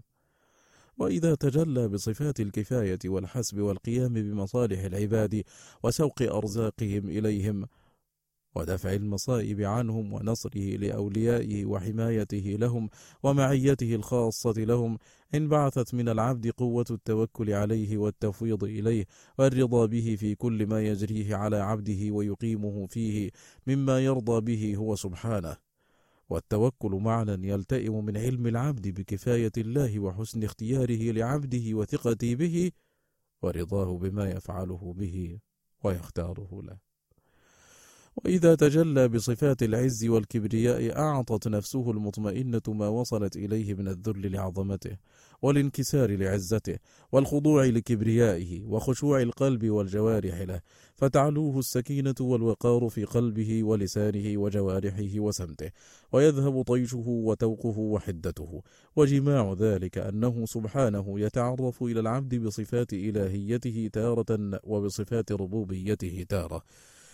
[1.00, 5.44] وإذا تجلى بصفات الكفاية والحسب والقيام بمصالح العباد
[5.84, 7.68] وسوق أرزاقهم إليهم
[8.56, 12.90] ودفع المصائب عنهم ونصره لأوليائه وحمايته لهم
[13.24, 14.98] ومعيته الخاصة لهم
[15.36, 19.06] انبعثت من العبد قوة التوكل عليه والتفويض إليه
[19.38, 23.30] والرضا به في كل ما يجريه على عبده ويقيمه فيه
[23.68, 25.67] مما يرضى به هو سبحانه.
[26.30, 32.72] والتوكل معنى يلتئم من علم العبد بكفاية الله وحسن اختياره لعبده وثقته به
[33.42, 35.40] ورضاه بما يفعله به
[35.84, 36.78] ويختاره له.
[38.16, 44.98] وإذا تجلى بصفات العز والكبرياء أعطت نفسه المطمئنة ما وصلت إليه من الذل لعظمته.
[45.42, 46.78] والانكسار لعزته
[47.12, 50.62] والخضوع لكبريائه وخشوع القلب والجوارح له.
[50.96, 55.72] فتعلوه السكينة والوقار في قلبه ولسانه وجوارحه وسمته.
[56.12, 58.62] ويذهب طيشه وتوقه وحدته.
[58.96, 66.64] وجماع ذلك أنه سبحانه يتعرف إلى العبد بصفات إلهيته تارة وبصفات ربوبيته تارة.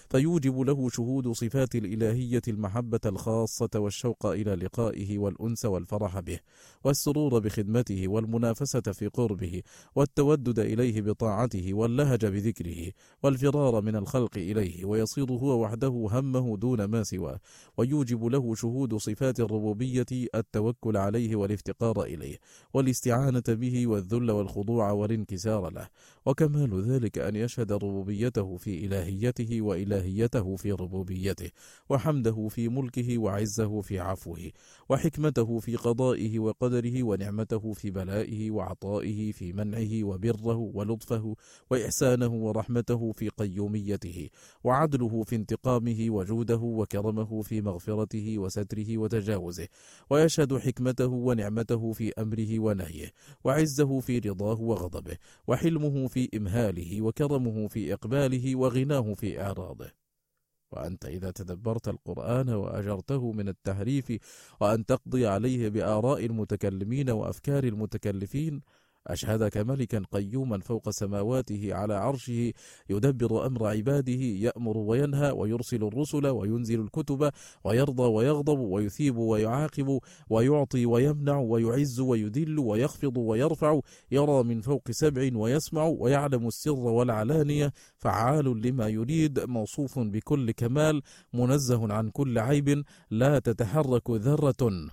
[0.10, 6.40] فيوجب له شهود صفات الإلهية المحبة الخاصة والشوق إلى لقائه والأنس والفرح به
[6.84, 9.62] والسرور بخدمته والمنافسة في قربه
[9.96, 12.92] والتودد إليه بطاعته واللهج بذكره
[13.24, 17.40] والفرار من الخلق إليه ويصير هو وحده همه دون ما سواه
[17.78, 22.38] ويوجب له شهود صفات الربوبية التوكل عليه والافتقار إليه
[22.74, 25.88] والاستعانة به والذل والخضوع والانكسار له
[26.26, 31.50] وكمال ذلك أن يشهد ربوبيته في إلهيته وإلهيته إلهيته في ربوبيته
[31.90, 34.52] وحمده في ملكه وعزه في عفوه
[34.90, 41.36] وحكمته في قضائه وقدره ونعمته في بلائه وعطائه في منعه وبره ولطفه
[41.70, 44.30] وإحسانه ورحمته في قيوميته
[44.64, 49.68] وعدله في انتقامه وجوده وكرمه في مغفرته وستره وتجاوزه
[50.10, 53.12] ويشهد حكمته ونعمته في أمره ونهيه
[53.44, 59.83] وعزه في رضاه وغضبه وحلمه في إمهاله وكرمه في إقباله وغناه في إعراضه
[60.74, 64.18] وأنت إذا تدبرت القرآن وأجرته من التحريف
[64.62, 68.62] وأن تقضي عليه بآراء المتكلمين وأفكار المتكلفين
[69.08, 72.54] أشهدك ملكا قيوما فوق سماواته على عرشه
[72.90, 77.32] يدبر أمر عباده يأمر وينهى ويرسل الرسل وينزل الكتب
[77.64, 83.80] ويرضى ويغضب ويثيب ويعاقب ويعطي ويمنع ويعز ويذل ويخفض ويرفع
[84.12, 91.02] يرى من فوق سبع ويسمع ويعلم السر والعلانية فعال لما يريد موصوف بكل كمال
[91.34, 94.90] منزه عن كل عيب لا تتحرك ذرة.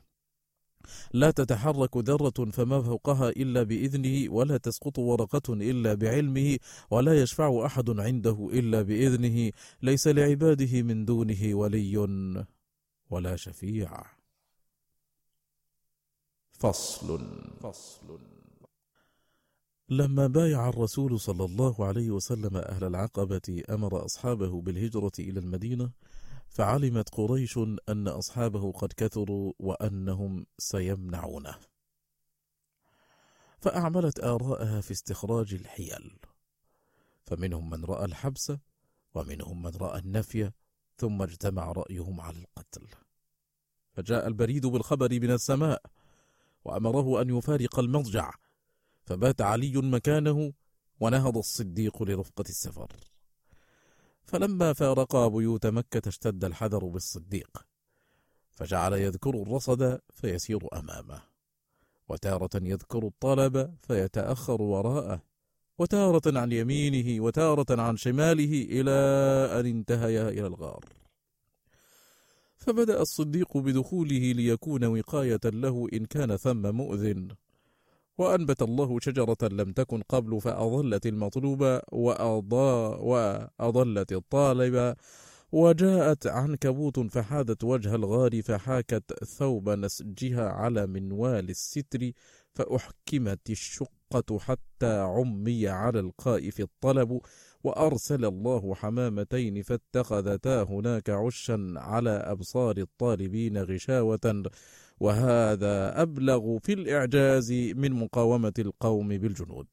[1.13, 6.59] لا تتحرك ذرة فما فوقها إلا بإذنه ولا تسقط ورقة إلا بعلمه
[6.91, 9.53] ولا يشفع أحد عنده إلا بإذنه.
[9.83, 11.97] ليس لعباده من دونه ولي
[13.11, 14.03] ولا شفيع.
[16.51, 17.21] فصل.
[17.61, 18.19] فصل
[19.91, 25.91] لما بايع الرسول صلى الله عليه وسلم أهل العقبة أمر أصحابه بالهجرة إلى المدينة
[26.51, 27.59] فعلمت قريش
[27.89, 31.55] أن أصحابه قد كثروا وأنهم سيمنعونه.
[33.59, 36.19] فأعملت آراءها في استخراج الحيل.
[37.27, 38.53] فمنهم من رأى الحبس
[39.15, 40.51] ومنهم من رأى النفي
[40.97, 42.87] ثم اجتمع رأيهم على القتل.
[43.93, 45.83] فجاء البريد بالخبر من السماء
[46.65, 48.33] وأمره أن يفارق المضجع.
[49.05, 50.53] فبات علي مكانه
[51.01, 53.10] ونهض الصديق لرفقة السفر.
[54.31, 57.67] فلما فارقا بيوت مكة اشتد الحذر بالصديق
[58.51, 61.23] فجعل يذكر الرصد فيسير أمامه
[62.09, 65.23] وتارة يذكر الطلب فيتأخر وراءه
[65.79, 68.91] وتارة عن يمينه وتارة عن شماله إلى
[69.61, 70.85] أن انتهيا إلى الغار.
[72.57, 77.29] فبدأ الصديق بدخوله ليكون وقاية له إن كان ثم مؤذن.
[78.21, 81.81] وأنبت الله شجرة لم تكن قبل فأضلت المطلوب
[83.03, 84.97] وأضلت الطالب
[85.53, 92.13] وجاءت عنكبوت فحادت وجه الغار فحاكت ثوب نسجها على منوال الستر
[92.55, 97.21] فأحكمت الشقة حتى عمي على القائف الطلب
[97.65, 104.43] وأرسل الله حمامتين فاتخذتا هناك عشا على أبصار الطالبين غشاوة
[105.01, 109.67] وهذا أبلغ في الإعجاز من مقاومة القوم بالجنود.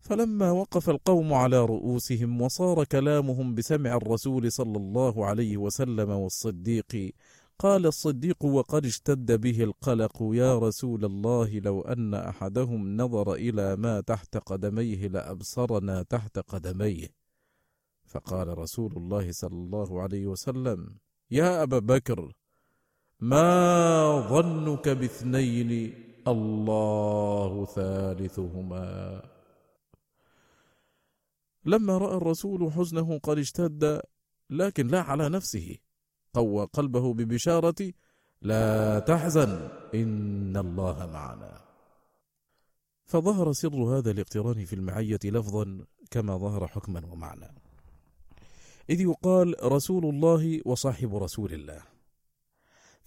[0.00, 7.14] فلما وقف القوم على رؤوسهم وصار كلامهم بسمع الرسول صلى الله عليه وسلم والصديق
[7.58, 14.00] قال الصديق وقد اشتد به القلق يا رسول الله لو أن أحدهم نظر إلى ما
[14.00, 17.08] تحت قدميه لأبصرنا تحت قدميه.
[18.04, 20.96] فقال رسول الله صلى الله عليه وسلم
[21.30, 22.32] يا أبا بكر
[23.20, 25.94] ما ظنك باثنين
[26.28, 29.22] الله ثالثهما.
[31.64, 34.00] لما رأى الرسول حزنه قد اشتد
[34.50, 35.76] لكن لا على نفسه.
[36.34, 37.92] قوى قلبه ببشارة
[38.42, 41.60] لا تحزن إن الله معنا.
[43.06, 47.54] فظهر سر هذا الاقتران في المعية لفظا كما ظهر حكما ومعنى.
[48.90, 51.95] إذ يقال رسول الله وصاحب رسول الله.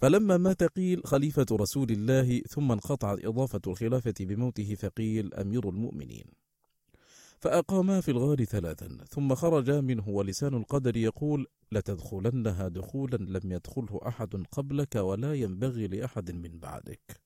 [0.00, 6.24] فلما مات قيل خليفة رسول الله ثم انقطعت إضافة الخلافة بموته فقيل أمير المؤمنين.
[7.38, 14.44] فأقاما في الغار ثلاثا ثم خرجا منه ولسان القدر يقول لتدخلنها دخولا لم يدخله أحد
[14.52, 17.20] قبلك ولا ينبغي لأحد من بعدك.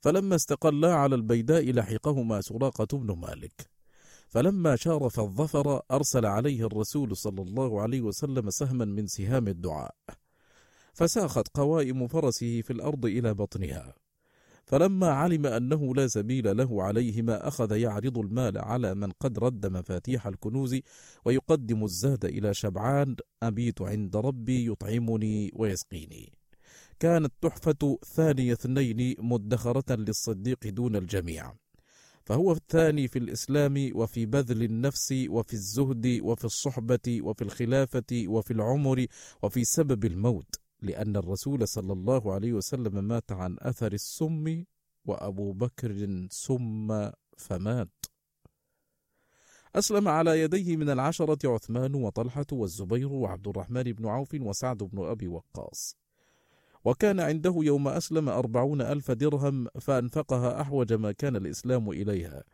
[0.00, 3.70] فلما استقلا على البيداء لحقهما سراقة بن مالك.
[4.28, 9.94] فلما شارف الظفر أرسل عليه الرسول صلى الله عليه وسلم سهما من سهام الدعاء.
[10.98, 13.94] فساخت قوائم فرسه في الأرض إلى بطنها.
[14.64, 20.26] فلما علم أنه لا سبيل له عليهما أخذ يعرض المال على من قد رد مفاتيح
[20.26, 20.80] الكنوز
[21.24, 26.32] ويقدم الزاد إلى شبعان أبيت عند ربي يطعمني ويسقيني.
[27.00, 31.52] كانت تحفة ثاني اثنين مدخرة للصديق دون الجميع.
[32.24, 39.06] فهو الثاني في الإسلام وفي بذل النفس وفي الزهد وفي الصحبة وفي الخلافة وفي العمر
[39.42, 40.67] وفي سبب الموت.
[40.82, 44.64] لأن الرسول صلى الله عليه وسلم مات عن أثر السم
[45.04, 47.88] وأبو بكر سم فمات.
[49.74, 55.28] أسلم على يديه من العشرة عثمان وطلحة والزبير وعبد الرحمن بن عوف وسعد بن أبي
[55.28, 55.96] وقاص.
[56.84, 62.44] وكان عنده يوم أسلم أربعون ألف درهم فأنفقها أحوج ما كان الإسلام إليها.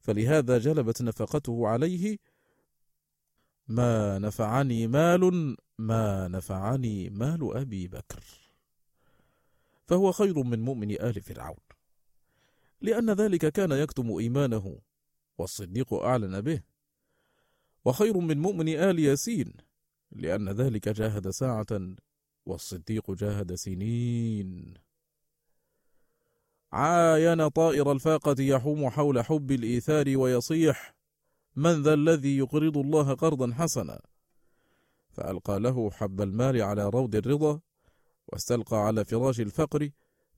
[0.00, 2.18] فلهذا جلبت نفقته عليه
[3.68, 8.24] ما نفعني مال ما نفعني مال أبي بكر.
[9.86, 11.56] فهو خير من مؤمن آل فرعون
[12.80, 14.78] لأن ذلك كان يكتم إيمانه
[15.38, 16.62] والصديق أعلن به.
[17.84, 19.52] وخير من مؤمن آل ياسين
[20.12, 21.96] لأن ذلك جاهد ساعة
[22.46, 24.74] والصديق جاهد سنين.
[26.72, 30.94] عاين طائر الفاقة يحوم حول حب الإيثار ويصيح
[31.56, 34.00] من ذا الذي يقرض الله قرضا حسنا؟
[35.10, 37.60] فألقى له حب المال على روض الرضا
[38.28, 39.90] واستلقى على فراش الفقر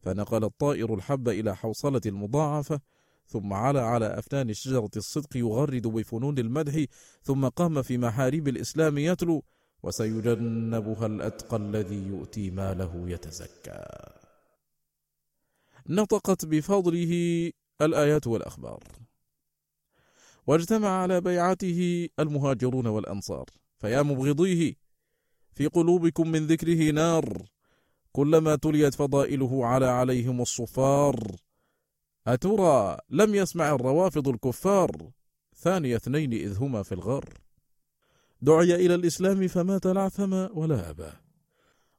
[0.02, 2.80] فنقل الطائر الحب إلى حوصلة المضاعفة
[3.26, 6.84] ثم علا على أفنان شجرة الصدق يغرد بفنون المدح
[7.22, 9.42] ثم قام في محاريب الإسلام يتلو
[9.82, 13.84] وسيجنبها الأتقى الذي يؤتي ماله يتزكى.
[15.88, 17.52] نطقت بفضله
[17.82, 19.03] الآيات والأخبار.
[20.47, 23.45] واجتمع على بيعته المهاجرون والأنصار
[23.78, 24.74] فيا مبغضيه
[25.53, 27.42] في قلوبكم من ذكره نار.
[28.12, 31.36] كلما تليت فضائله على عليهم الصفار.
[32.26, 35.11] أترى لم يسمع الروافض الكفار.
[35.57, 37.24] ثاني اثنين إذ هما في الغار.
[38.42, 41.11] دعي إلى الإسلام فما تلعثم ولا أبى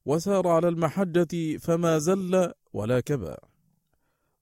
[0.06, 3.36] وسار على المحجة فما زل ولا كبى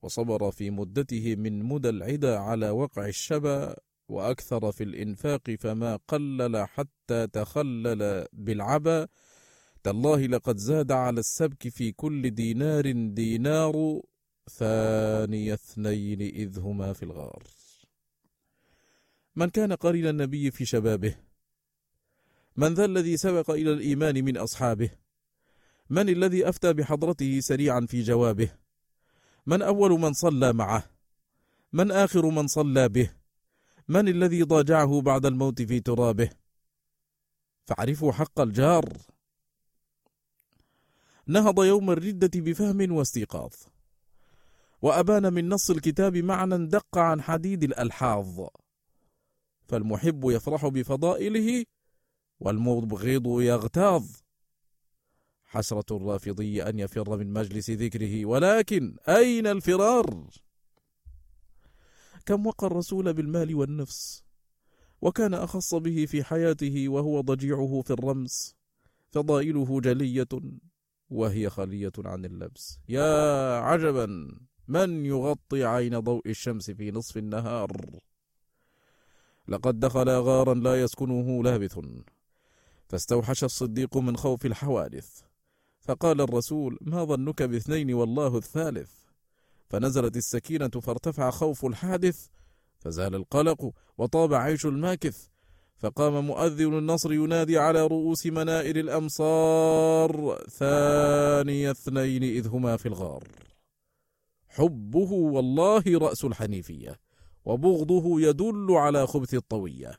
[0.02, 3.76] وصبر في مدته من مدى العدا على وقع الشبا.
[4.10, 9.08] وأكثر في الإنفاق فما قلل حتى تخلل بالعبا.
[9.84, 14.02] تالله لقد زاد على السبك في كل دينار دينار
[14.50, 17.44] ثاني اثنين إذ هما في الغار.
[19.36, 21.16] من كان قرين النبي في شبابه؟
[22.58, 24.90] من ذا الذي سبق إلى الإيمان من أصحابه؟
[25.90, 28.52] من الذي أفتى بحضرته سريعا في جوابه؟
[29.46, 30.84] من أول من صلى معه؟
[31.74, 33.23] من آخر من صلى به؟
[33.88, 36.30] من الذي ضاجعه بعد الموت في ترابه؟
[37.66, 38.86] فاعرفوا حق الجار.
[41.28, 43.54] نهض يوم الردة بفهم واستيقاظ.
[44.82, 48.48] وأبان من نص الكتاب معنى دق عن حديد الألحاظ.
[49.68, 51.66] فالمحب يفرح بفضائله
[52.40, 54.06] والمبغض يغتاظ.
[55.46, 60.30] حسرة الرافضي أن يفر من مجلس ذكره ولكن أين الفرار؟
[62.26, 64.24] كم وقى الرسول بالمال والنفس
[65.02, 68.56] وكان أخص به في حياته وهو ضجيعه في الرمس
[69.12, 70.28] فضائله جلية
[71.10, 72.80] وهي خلية عن اللبس.
[72.90, 78.00] يا عجبا من يغطي عين ضوء الشمس في نصف النهار؟
[79.48, 81.80] لقد دخل غارا لا يسكنه لابث
[82.90, 85.22] فاستوحش الصديق من خوف الحوادث
[85.80, 89.03] فقال الرسول ما ظنك باثنين والله الثالث؟
[89.74, 92.28] فنزلت السكينة فارتفع خوف الحادث
[92.80, 95.28] فزال القلق وطاب عيش الماكث
[95.78, 103.28] فقام مؤذن النصر ينادي على رؤوس منائر الأمصار ثاني اثنين إذ هما في الغار.
[104.48, 107.00] حبه والله رأس الحنيفية
[107.46, 109.98] وبغضه يدل على خبث الطوية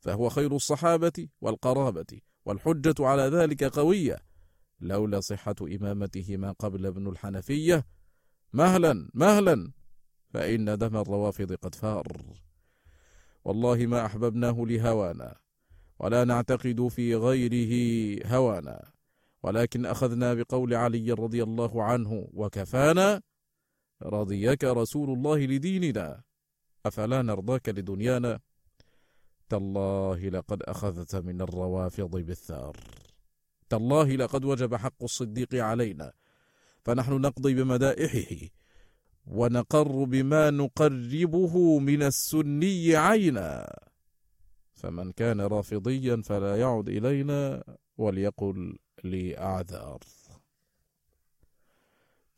[0.00, 4.18] فهو خير الصحابة والقرابة والحجة على ذلك قوية
[4.80, 7.97] لولا صحة إمامته ما قبل ابن الحنفية
[8.52, 9.72] مهلا مهلا.
[10.30, 12.06] فإن دم الروافض قد فار.
[13.44, 15.36] والله ما أحببناه لهوانا
[15.98, 17.72] ولا نعتقد في غيره
[18.26, 18.92] هوانا.
[19.42, 23.22] ولكن أخذنا بقول علي رضي الله عنه وكفانا.
[24.02, 26.22] رضيك رسول الله لديننا.
[26.86, 28.40] أفلا نرضاك لدنيانا؟
[29.48, 32.76] تالله لقد أخذت من الروافض بالثار.
[33.68, 36.12] تالله لقد وجب حق الصديق علينا.
[36.88, 38.48] فنحن نقضي بمدائحه
[39.26, 43.78] ونقر بما نقربه من السني عينا.
[44.74, 47.64] فمن كان رافضيا فلا يعد إلينا
[47.98, 50.00] وليقل لي أعذار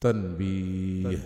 [0.01, 1.19] تنبيه.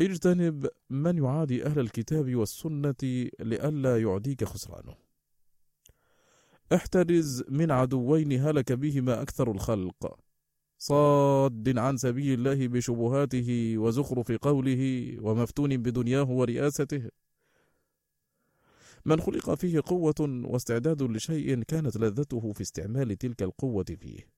[0.00, 5.05] اجتنب من يعادي أهل الكتاب والسنة لئلا يعديك خسرانه.
[6.72, 10.18] احترز من عدوين هلك بهما أكثر الخلق.
[10.78, 17.10] صاد عن سبيل الله بشبهاته وزخرف قوله ومفتون بدنياه ورئاسته.
[19.04, 24.28] من خلق فيه قوة واستعداد لشيء كانت لذته في استعمال تلك القوة فيه.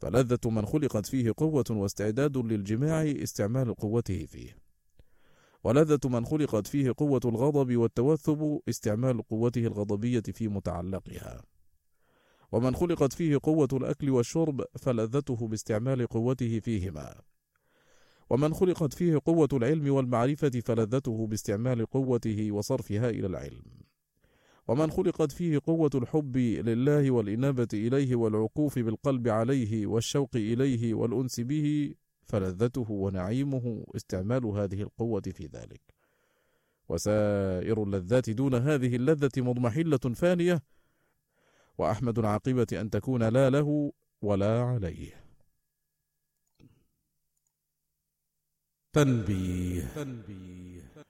[0.00, 4.67] فلذة من خلقت فيه قوة واستعداد للجماع استعمال قوته فيه.
[5.64, 11.42] ولذة من خلقت فيه قوة الغضب والتوثب استعمال قوته الغضبية في متعلقها.
[12.52, 17.14] ومن خلقت فيه قوة الأكل والشرب فلذته باستعمال قوته فيهما.
[18.30, 23.62] ومن خلقت فيه قوة العلم والمعرفة فلذته باستعمال قوته وصرفها إلى العلم.
[24.68, 31.94] ومن خلقت فيه قوة الحب لله والإنابة إليه والعقوف بالقلب عليه والشوق إليه والأنس به
[32.28, 35.80] فلذته ونعيمه استعمال هذه القوة في ذلك.
[36.88, 40.62] وسائر اللذات دون هذه اللذة مضمحلة فانية
[41.78, 45.24] وأحمد العاقبة أن تكون لا له ولا عليه.
[48.92, 51.04] تنبيه, تنبيه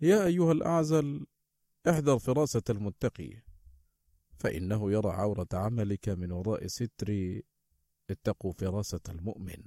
[0.00, 1.26] يا أيها الأعزل
[1.88, 3.42] احذر فراسة المتقي
[4.38, 7.40] فإنه يرى عورة عملك من وراء ستر.
[8.10, 9.62] اتقوا فراسة المؤمن.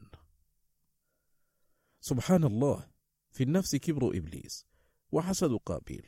[2.05, 2.87] سبحان الله
[3.31, 4.65] في النفس كبر إبليس
[5.11, 6.07] وحسد قابيل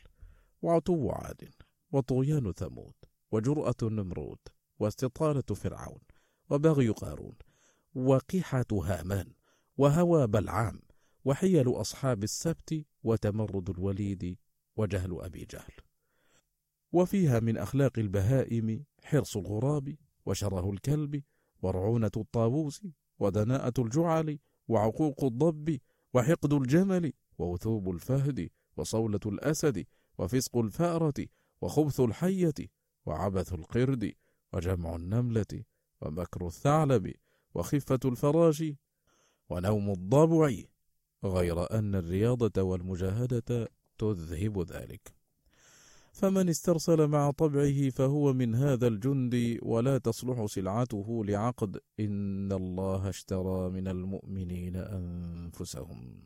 [0.62, 1.50] وعتو عاد
[1.92, 2.94] وطغيان ثمود
[3.32, 4.40] وجرأة النمرود
[4.80, 6.02] واستطالة فرعون
[6.50, 7.36] وبغي قارون
[7.94, 9.34] وقحة هامان
[9.78, 10.82] وهوى بلعام
[11.26, 14.38] وحيل أصحاب السبت وتمرد الوليد
[14.76, 15.74] وجهل أبي جهل.
[16.92, 21.24] وفيها من أخلاق البهائم حرص الغراب وشره الكلب
[21.62, 22.88] ورعونة الطاووس
[23.20, 25.80] ودناءة الجعل وعقوق الضب
[26.14, 29.86] وحقد الجمل ووثوب الفهد وصولة الأسد
[30.18, 31.26] وفسق الفأرة
[31.62, 32.54] وخبث الحية
[33.06, 34.14] وعبث القرد
[34.54, 35.64] وجمع النملة
[36.02, 37.14] ومكر الثعلب
[37.56, 38.64] وخفة الفراش
[39.50, 40.56] ونوم الضبع
[41.24, 45.15] غير أن الرياضة والمجاهدة تذهب ذلك.
[46.16, 51.80] فمن استرسل مع طبعه فهو من هذا الجند ولا تصلح سلعته لعقد.
[52.00, 56.22] إن الله اشترى من المؤمنين أنفسهم.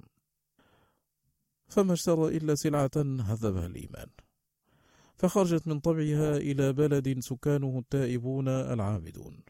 [1.67, 4.07] فما اشترى إلا سلعة هذبها الإيمان.
[5.15, 9.43] فخرجت من طبعها إلى بلد سكانه التائبون العابدون.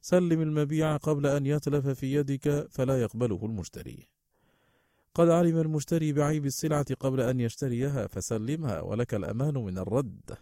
[0.00, 4.08] سلم المبيع قبل أن يتلف في يدك فلا يقبله المشتري.
[5.14, 10.36] قد علم المشتري بعيب السلعة قبل أن يشتريها فسلمها ولك الأمان من الرد.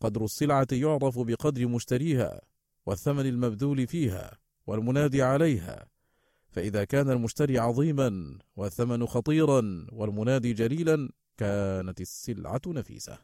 [0.00, 2.40] قدر السلعة يعرف بقدر مشتريها
[2.86, 5.86] والثمن المبذول فيها والمنادي عليها.
[6.50, 13.18] فإذا كان المشتري عظيما والثمن خطيرا والمنادي جليلا كانت السلعة نفيسة.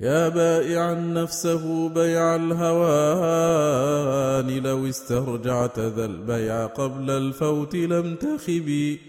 [0.00, 3.68] يا بائعا نفسه بيع الهوان
[4.58, 9.00] لو استرجعت ذا البيع قبل الفوت لم تخبي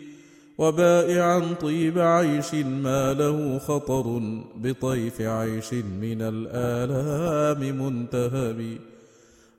[0.58, 4.22] وبائعا طيب عيش ما له خطر
[4.56, 8.78] بطيف عيش من الآلام منتهب.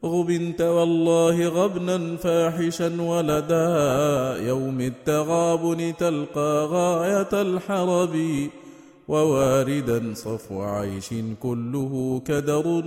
[0.05, 8.17] غبنت والله غبنا فاحشا ولدا يوم التغابن تلقى غاية الحرب.
[9.09, 12.85] وواردا صفو عيش كله كدر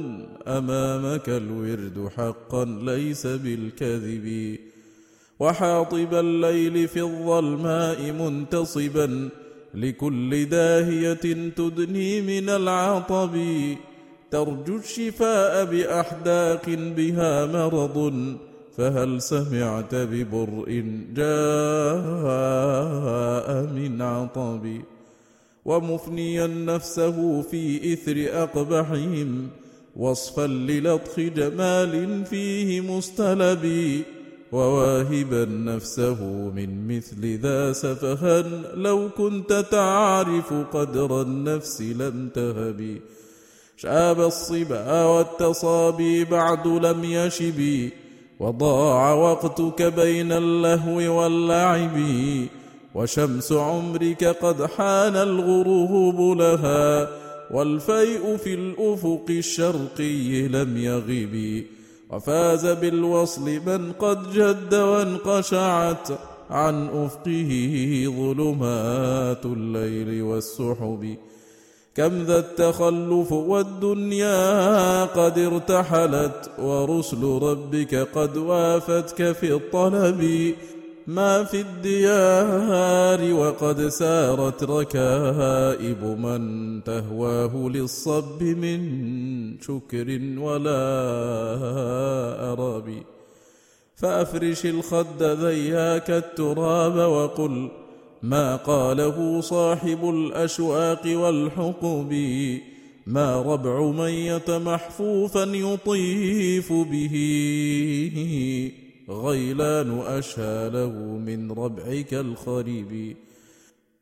[0.48, 4.58] أمامك الورد حقا ليس بالكذب.
[5.40, 9.30] وحاطب الليل في الظلماء منتصبا
[9.74, 13.36] لكل داهية تدني من العطب.
[14.32, 17.98] ترجو الشفاء بأحداق بها مرض
[18.78, 20.72] فهل سمعت ببرء
[21.16, 21.30] جاء
[23.78, 24.82] من عطب؟
[25.66, 29.48] ومفنيا نفسه في إثر أقبحهم
[29.96, 33.66] وصفا للطخ جمال فيه مستلب
[34.52, 36.24] وواهبا نفسه
[36.56, 38.42] من مثل ذا سفها
[38.76, 43.00] لو كنت تعرف قدر النفس لم تهب.
[43.78, 47.90] شاب الصبا والتصابي بعد لم يشب
[48.40, 51.98] وضاع وقتك بين اللهو واللعب.
[52.96, 57.10] وشمس عمرك قد حان الغروب لها
[57.52, 61.64] والفيء في الأفق الشرقي لم يغب.
[62.10, 66.08] وفاز بالوصل من قد جد وانقشعت
[66.50, 71.16] عن أفقه ظلمات الليل والسحب.
[71.96, 80.54] كم ذا التخلف والدنيا قد ارتحلت ورسل ربك قد وافتك في الطلب.
[81.08, 88.82] ما في الديار وقد سارت ركائب من تهواه للصب من
[89.62, 90.84] شكر ولا
[92.54, 93.04] أراب.
[93.96, 97.72] فأفرش الخد ذياك التراب وقل
[98.24, 102.14] ما قاله صاحب الأشواق والحقب.
[103.08, 107.16] ما ربع من يتمحفوفا يطيف به.
[109.12, 110.90] غيلان أشهى له
[111.26, 113.18] من ربعك الخريب.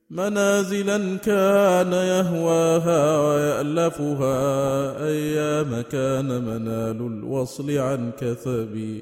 [0.09, 4.37] منازلا كان يهواها ويألفها
[5.07, 9.01] أيام كان منال الوصل عن كثب.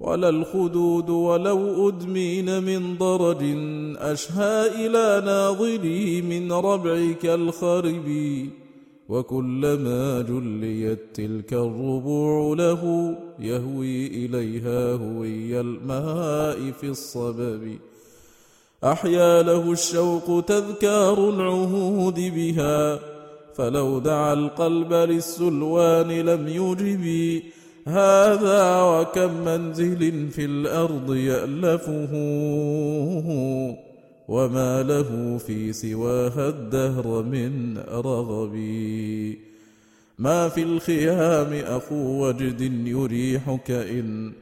[0.00, 3.42] ولا الخدود ولو أدمين من ضرج
[3.96, 8.08] أشهى إلى ناظري من ربعك الخرب
[9.10, 17.78] وكلما جليت تلك الربوع له يهوي إليها هوي الماء في الصبب.
[18.84, 22.98] أحيا له الشوق تذكار العهود بها
[23.54, 27.42] فلو دعا القلب للسلوان لم يجب.
[27.86, 32.12] هذا وكم منزل في الأرض يألفه.
[34.30, 38.54] وما له في سواها الدهر من رغب
[40.18, 44.32] ما في الخيام أخو وجد يريحك إن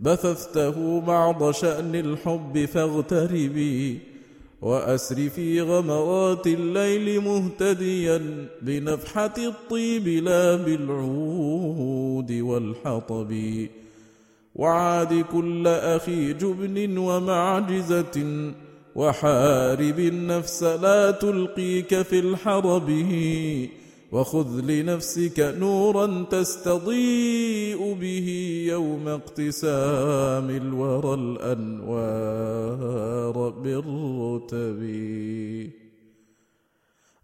[0.00, 3.98] بثثته بعض شأن الحب فاغتربي
[4.62, 13.34] وأسر في غمرات الليل مهتديا بنفحة الطيب لا بالعود والحطب
[14.54, 18.52] وعاد كل أخي جبن ومعجزة
[18.94, 22.90] وحارب النفس لا تلقيك في الحرب
[24.12, 28.28] وخذ لنفسك نورا تستضيء به
[28.68, 32.28] يوم اقتسام الورى الأنوار
[33.48, 34.80] بالرتب.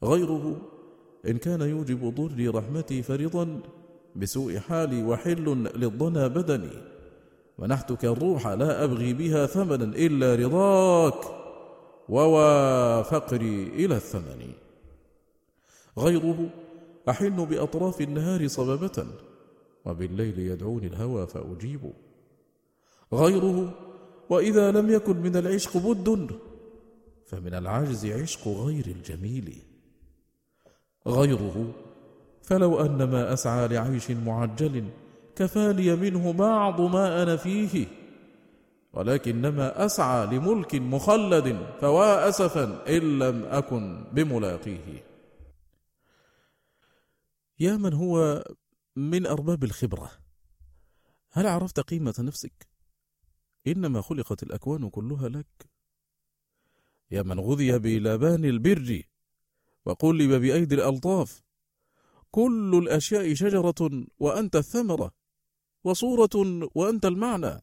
[0.05, 0.57] غيره
[1.29, 3.61] إن كان يوجب ضري رحمتي فرضا
[4.17, 6.71] بسوء حالي وحل للضنا بدني
[7.59, 11.43] منحتك الروح لا أبغي بها ثمنا إلا رضاك.
[12.09, 14.53] ووافقري إلى الثمن.
[15.99, 16.51] غيره
[17.09, 19.07] أحن بأطراف النهار صبابة
[19.85, 21.93] وبالليل يدعوني الهوى فأجيب.
[23.13, 23.75] غيره
[24.31, 26.31] وإذا لم يكن من العشق بد
[27.27, 29.63] فمن العجز عشق غير الجميل.
[31.07, 31.73] غيره
[32.43, 34.85] فلو أن ما أسعى لعيش معجل
[35.37, 37.87] كفالي منه بعض ما أنا فيه.
[38.95, 45.05] ولكنما أسعى لملك مخلد فوا أسفا إن لم أكن بملاقيه.
[47.61, 48.45] يا من هو
[48.97, 50.11] من أرباب الخبرة؟
[51.30, 52.68] هل عرفت قيمة نفسك؟
[53.66, 55.70] إنما خلقت الأكوان كلها لك.
[57.11, 59.03] يا من غذي بلبان البر
[59.84, 61.42] وقلب بأيدي الألطاف.
[62.30, 65.11] كل الأشياء شجرة وأنت الثمرة
[65.84, 67.62] وصورة وأنت المعنى.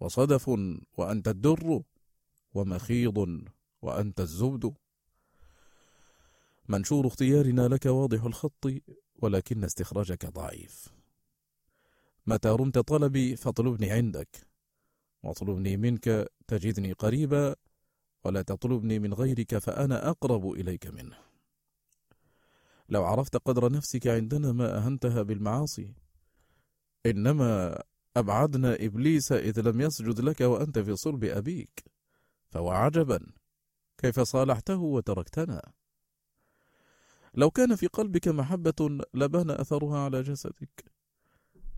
[0.00, 0.48] وصدف
[0.96, 1.82] وأنت الدر
[2.54, 3.42] ومخيض
[3.82, 4.74] وأنت الزبد.
[6.68, 8.72] منشور اختيارنا لك واضح الخط
[9.18, 10.88] ولكن استخراجك ضعيف.
[12.26, 14.28] متى رمت طلبي فاطلبني عندك.
[15.22, 17.54] واطلبني منك تجدني قريبا
[18.24, 21.16] ولا تطلبني من غيرك فأنا أقرب إليك منه.
[22.88, 25.94] لو عرفت قدر نفسك عندنا ما أهنتها بالمعاصي
[27.06, 27.82] إنما
[28.16, 31.84] أبعدنا إبليس إذ لم يسجد لك وأنت في صلب أبيك.
[32.48, 33.26] فهو عجبا
[33.98, 35.72] كيف صالحته وتركتنا؟
[37.34, 40.92] لو كان في قلبك محبة لبان أثرها على جسدك.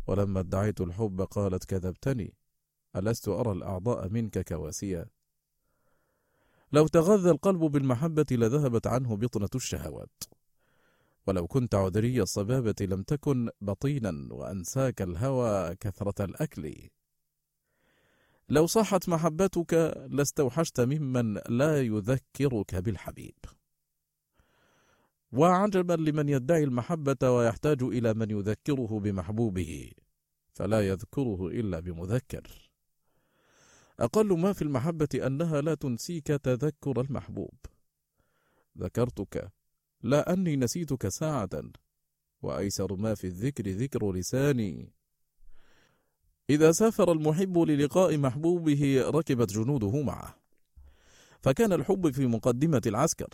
[0.07, 2.35] ولما ادعيت الحب قالت كذبتني
[2.97, 5.07] ألست أرى الأعضاء منك كواسيا
[6.73, 10.23] لو تغذى القلب بالمحبة لذهبت عنه بطنة الشهوات.
[11.29, 16.89] ولو كنت عذري الصبابة لم تكن بطينا وأنساك الهوى كثرة الأكل.
[18.49, 19.75] لو صحت محبتك
[20.11, 23.35] لاستوحشت ممن لا يذكرك بالحبيب.
[25.33, 29.93] وعجبا لمن يدعي المحبة ويحتاج إلى من يذكره بمحبوبه
[30.53, 32.71] فلا يذكره إلا بمذكر.
[34.01, 37.55] أقل ما في المحبة أنها لا تنسيك تذكر المحبوب.
[38.79, 39.58] ذكرتك
[40.03, 41.49] لا أني نسيتك ساعة
[42.43, 44.93] وأيسر ما في الذكر ذكر لساني.
[46.51, 50.35] إذا سافر المحب للقاء محبوبه ركبت جنوده معه.
[51.41, 53.29] فكان الحب في مقدمة العسكر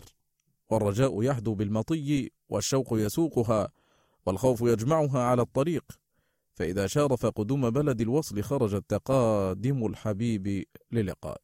[0.69, 3.69] والرجاء يحدو بالمطي والشوق يسوقها
[4.25, 5.83] والخوف يجمعها على الطريق.
[6.53, 11.39] فإذا شارف قدوم بلد الوصل خرج تقادم الحبيب للقاء.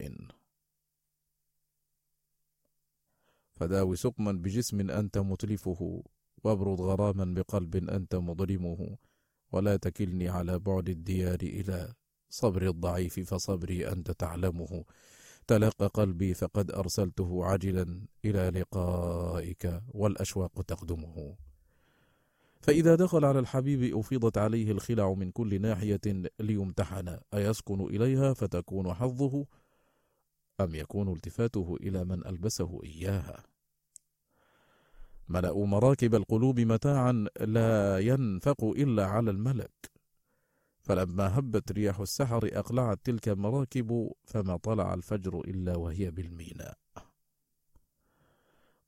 [3.62, 6.04] فداوي سقما بجسم أنت متلفه
[6.44, 8.98] وابرد غراما بقلب أنت مظلمه.
[9.52, 11.94] ولا تكلني على بعد الديار إلى
[12.30, 14.84] صبر الضعيف فصبري أنت تعلمه.
[15.48, 21.36] تلقى قلبي فقد أرسلته عاجلا إلى لقائك والأشواق تقدمه.
[22.62, 26.02] فإذا دخل على الحبيب أفيضت عليه الخلع من كل ناحية
[26.40, 27.20] ليمتحن.
[27.34, 29.46] أيسكن إليها فتكون حظه؟
[30.62, 33.51] أم يكون التفاته إلى من ألبسه إياها؟
[35.32, 39.92] ملأوا مراكب القلوب متاعا لا ينفق إلا على الملك
[40.82, 46.78] فلما هبت رياح السحر أقلعت تلك المراكب فما طلع الفجر إلا وهي بالميناء.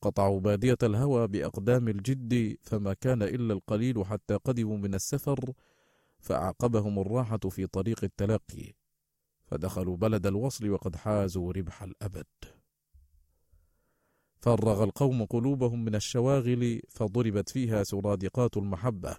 [0.02, 5.54] قطعوا بادية الهوى بأقدام الجد فما كان إلا القليل حتى قدموا من السفر
[6.20, 8.74] فأعقبهم الراحة في طريق التلقي.
[9.46, 12.26] فدخلوا بلد الوصل وقد حازوا ربح الأبد.
[14.44, 19.18] فرغ القوم قلوبهم من الشواغل فضربت فيها سرادقات المحبة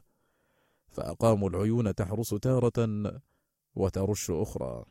[0.89, 3.13] فأقاموا العيون تحرس تارة
[3.75, 4.85] وترش أخرى.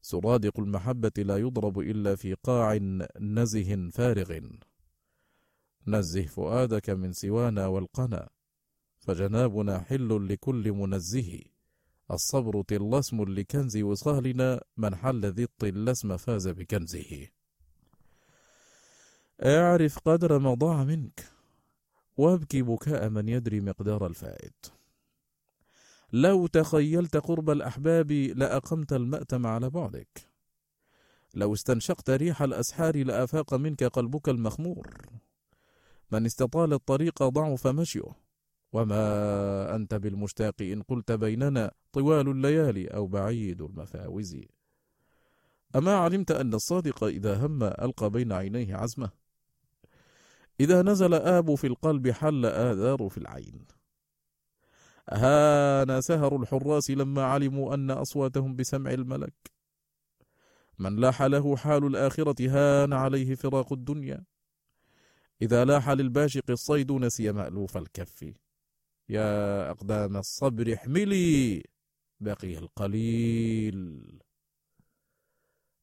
[0.00, 2.78] سرادق المحبة لا يضرب إلا في قاع
[3.20, 4.40] نزه فارغ.
[5.86, 8.28] نزه فؤادك من سوانا والقنا
[8.98, 11.40] فجنابنا حل لكل منزه.
[12.10, 17.37] الصبر طلسم لكنز وصالنا من حل ذي الطلسم فاز بكنزه.
[19.44, 21.24] أعرف قدر ما ضاع منك
[22.16, 24.66] وأبكي بكاء من يدري مقدار الفائت.
[26.12, 30.28] لو تخيلت قرب الأحباب لأقمت المأتم على بعدك
[31.34, 34.96] لو استنشقت ريح الأسحار لأفاق منك قلبك المخمور.
[36.12, 38.12] من استطال الطريق ضعف مشيه
[38.72, 44.36] وما أنت بالمشتاق إن قلت بيننا طوال الليالي أو بعيد المفاوز.
[45.76, 49.27] أما علمت أن الصادق إذا هم ألقى بين عينيه عزمه؟
[50.60, 53.66] إذا نزل آب في القلب حل آذار في العين.
[55.10, 59.34] هان سهر الحراس لما علموا أن أصواتهم بسمع الملك.
[60.78, 64.24] من لاح له حال الآخرة هان عليه فراق الدنيا.
[65.42, 68.34] إذا لاح للباشق الصيد نسي مألوف الكف.
[69.08, 71.62] يا أقدام الصبر احملي
[72.20, 74.18] بقي القليل.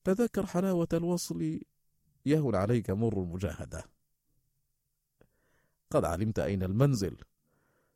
[0.04, 1.60] تذكر حلاوة الوصل.
[2.26, 3.95] يهون عليك مر المجاهدة
[5.92, 7.18] قد علمت أين المنزل.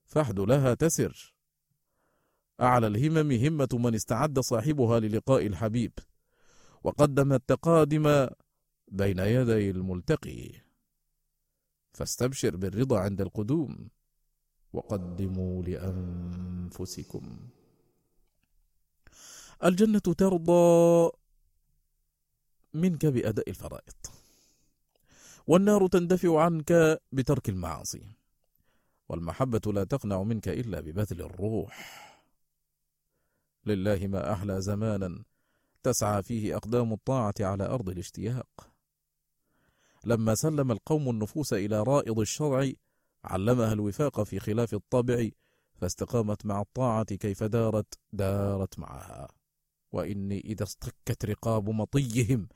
[0.06, 1.34] فحد لها تسر.
[2.62, 5.92] أعلى الهمم همة من استعد صاحبها للقاء الحبيب.
[6.84, 8.28] وقدم التقادم
[8.92, 10.52] بين يدي الملتقي.
[11.94, 13.90] فاستبشر بالرضا عند القدوم.
[14.74, 17.50] وقدموا لأنفسكم.
[19.64, 21.12] الجنة ترضى
[22.74, 24.19] منك بأداء الفرائض.
[25.50, 28.16] والنار تندفع عنك بترك المعاصي
[29.10, 32.00] والمحبة لا تقنع منك إلا ببذل الروح.
[33.66, 35.24] لله ما أحلى زمانا
[35.84, 38.70] تسعى فيه أقدام الطاعة على أرض الاشتياق.
[40.06, 42.72] لما سلم القوم النفوس إلى رائض الشرع
[43.24, 45.30] علمها الوفاق في خلاف الطبع
[45.82, 49.28] فاستقامت مع الطاعة كيف دارت دارت معها.
[49.92, 52.48] وإني إذا استكت رقاب مطيهم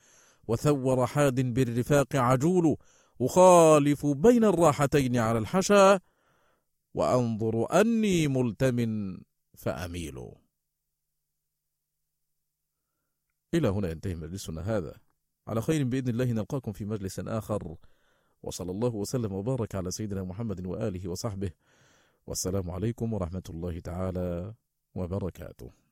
[0.48, 2.78] وثور حاد بالرفاق عجول
[3.22, 6.00] أخالف بين الراحتين على الحشا
[6.94, 8.78] وأنظر أني ملتم
[9.54, 10.32] فأميل.
[13.54, 14.96] إلى هنا ينتهي مجلسنا هذا.
[15.48, 17.76] على خير بإذن الله نلقاكم في مجلس آخر.
[18.44, 21.52] وصلى الله وسلم وبارك على سيدنا محمد وآله وصحبه.
[22.28, 24.54] والسلام عليكم ورحمة الله تعالى
[24.96, 25.83] وبركاته.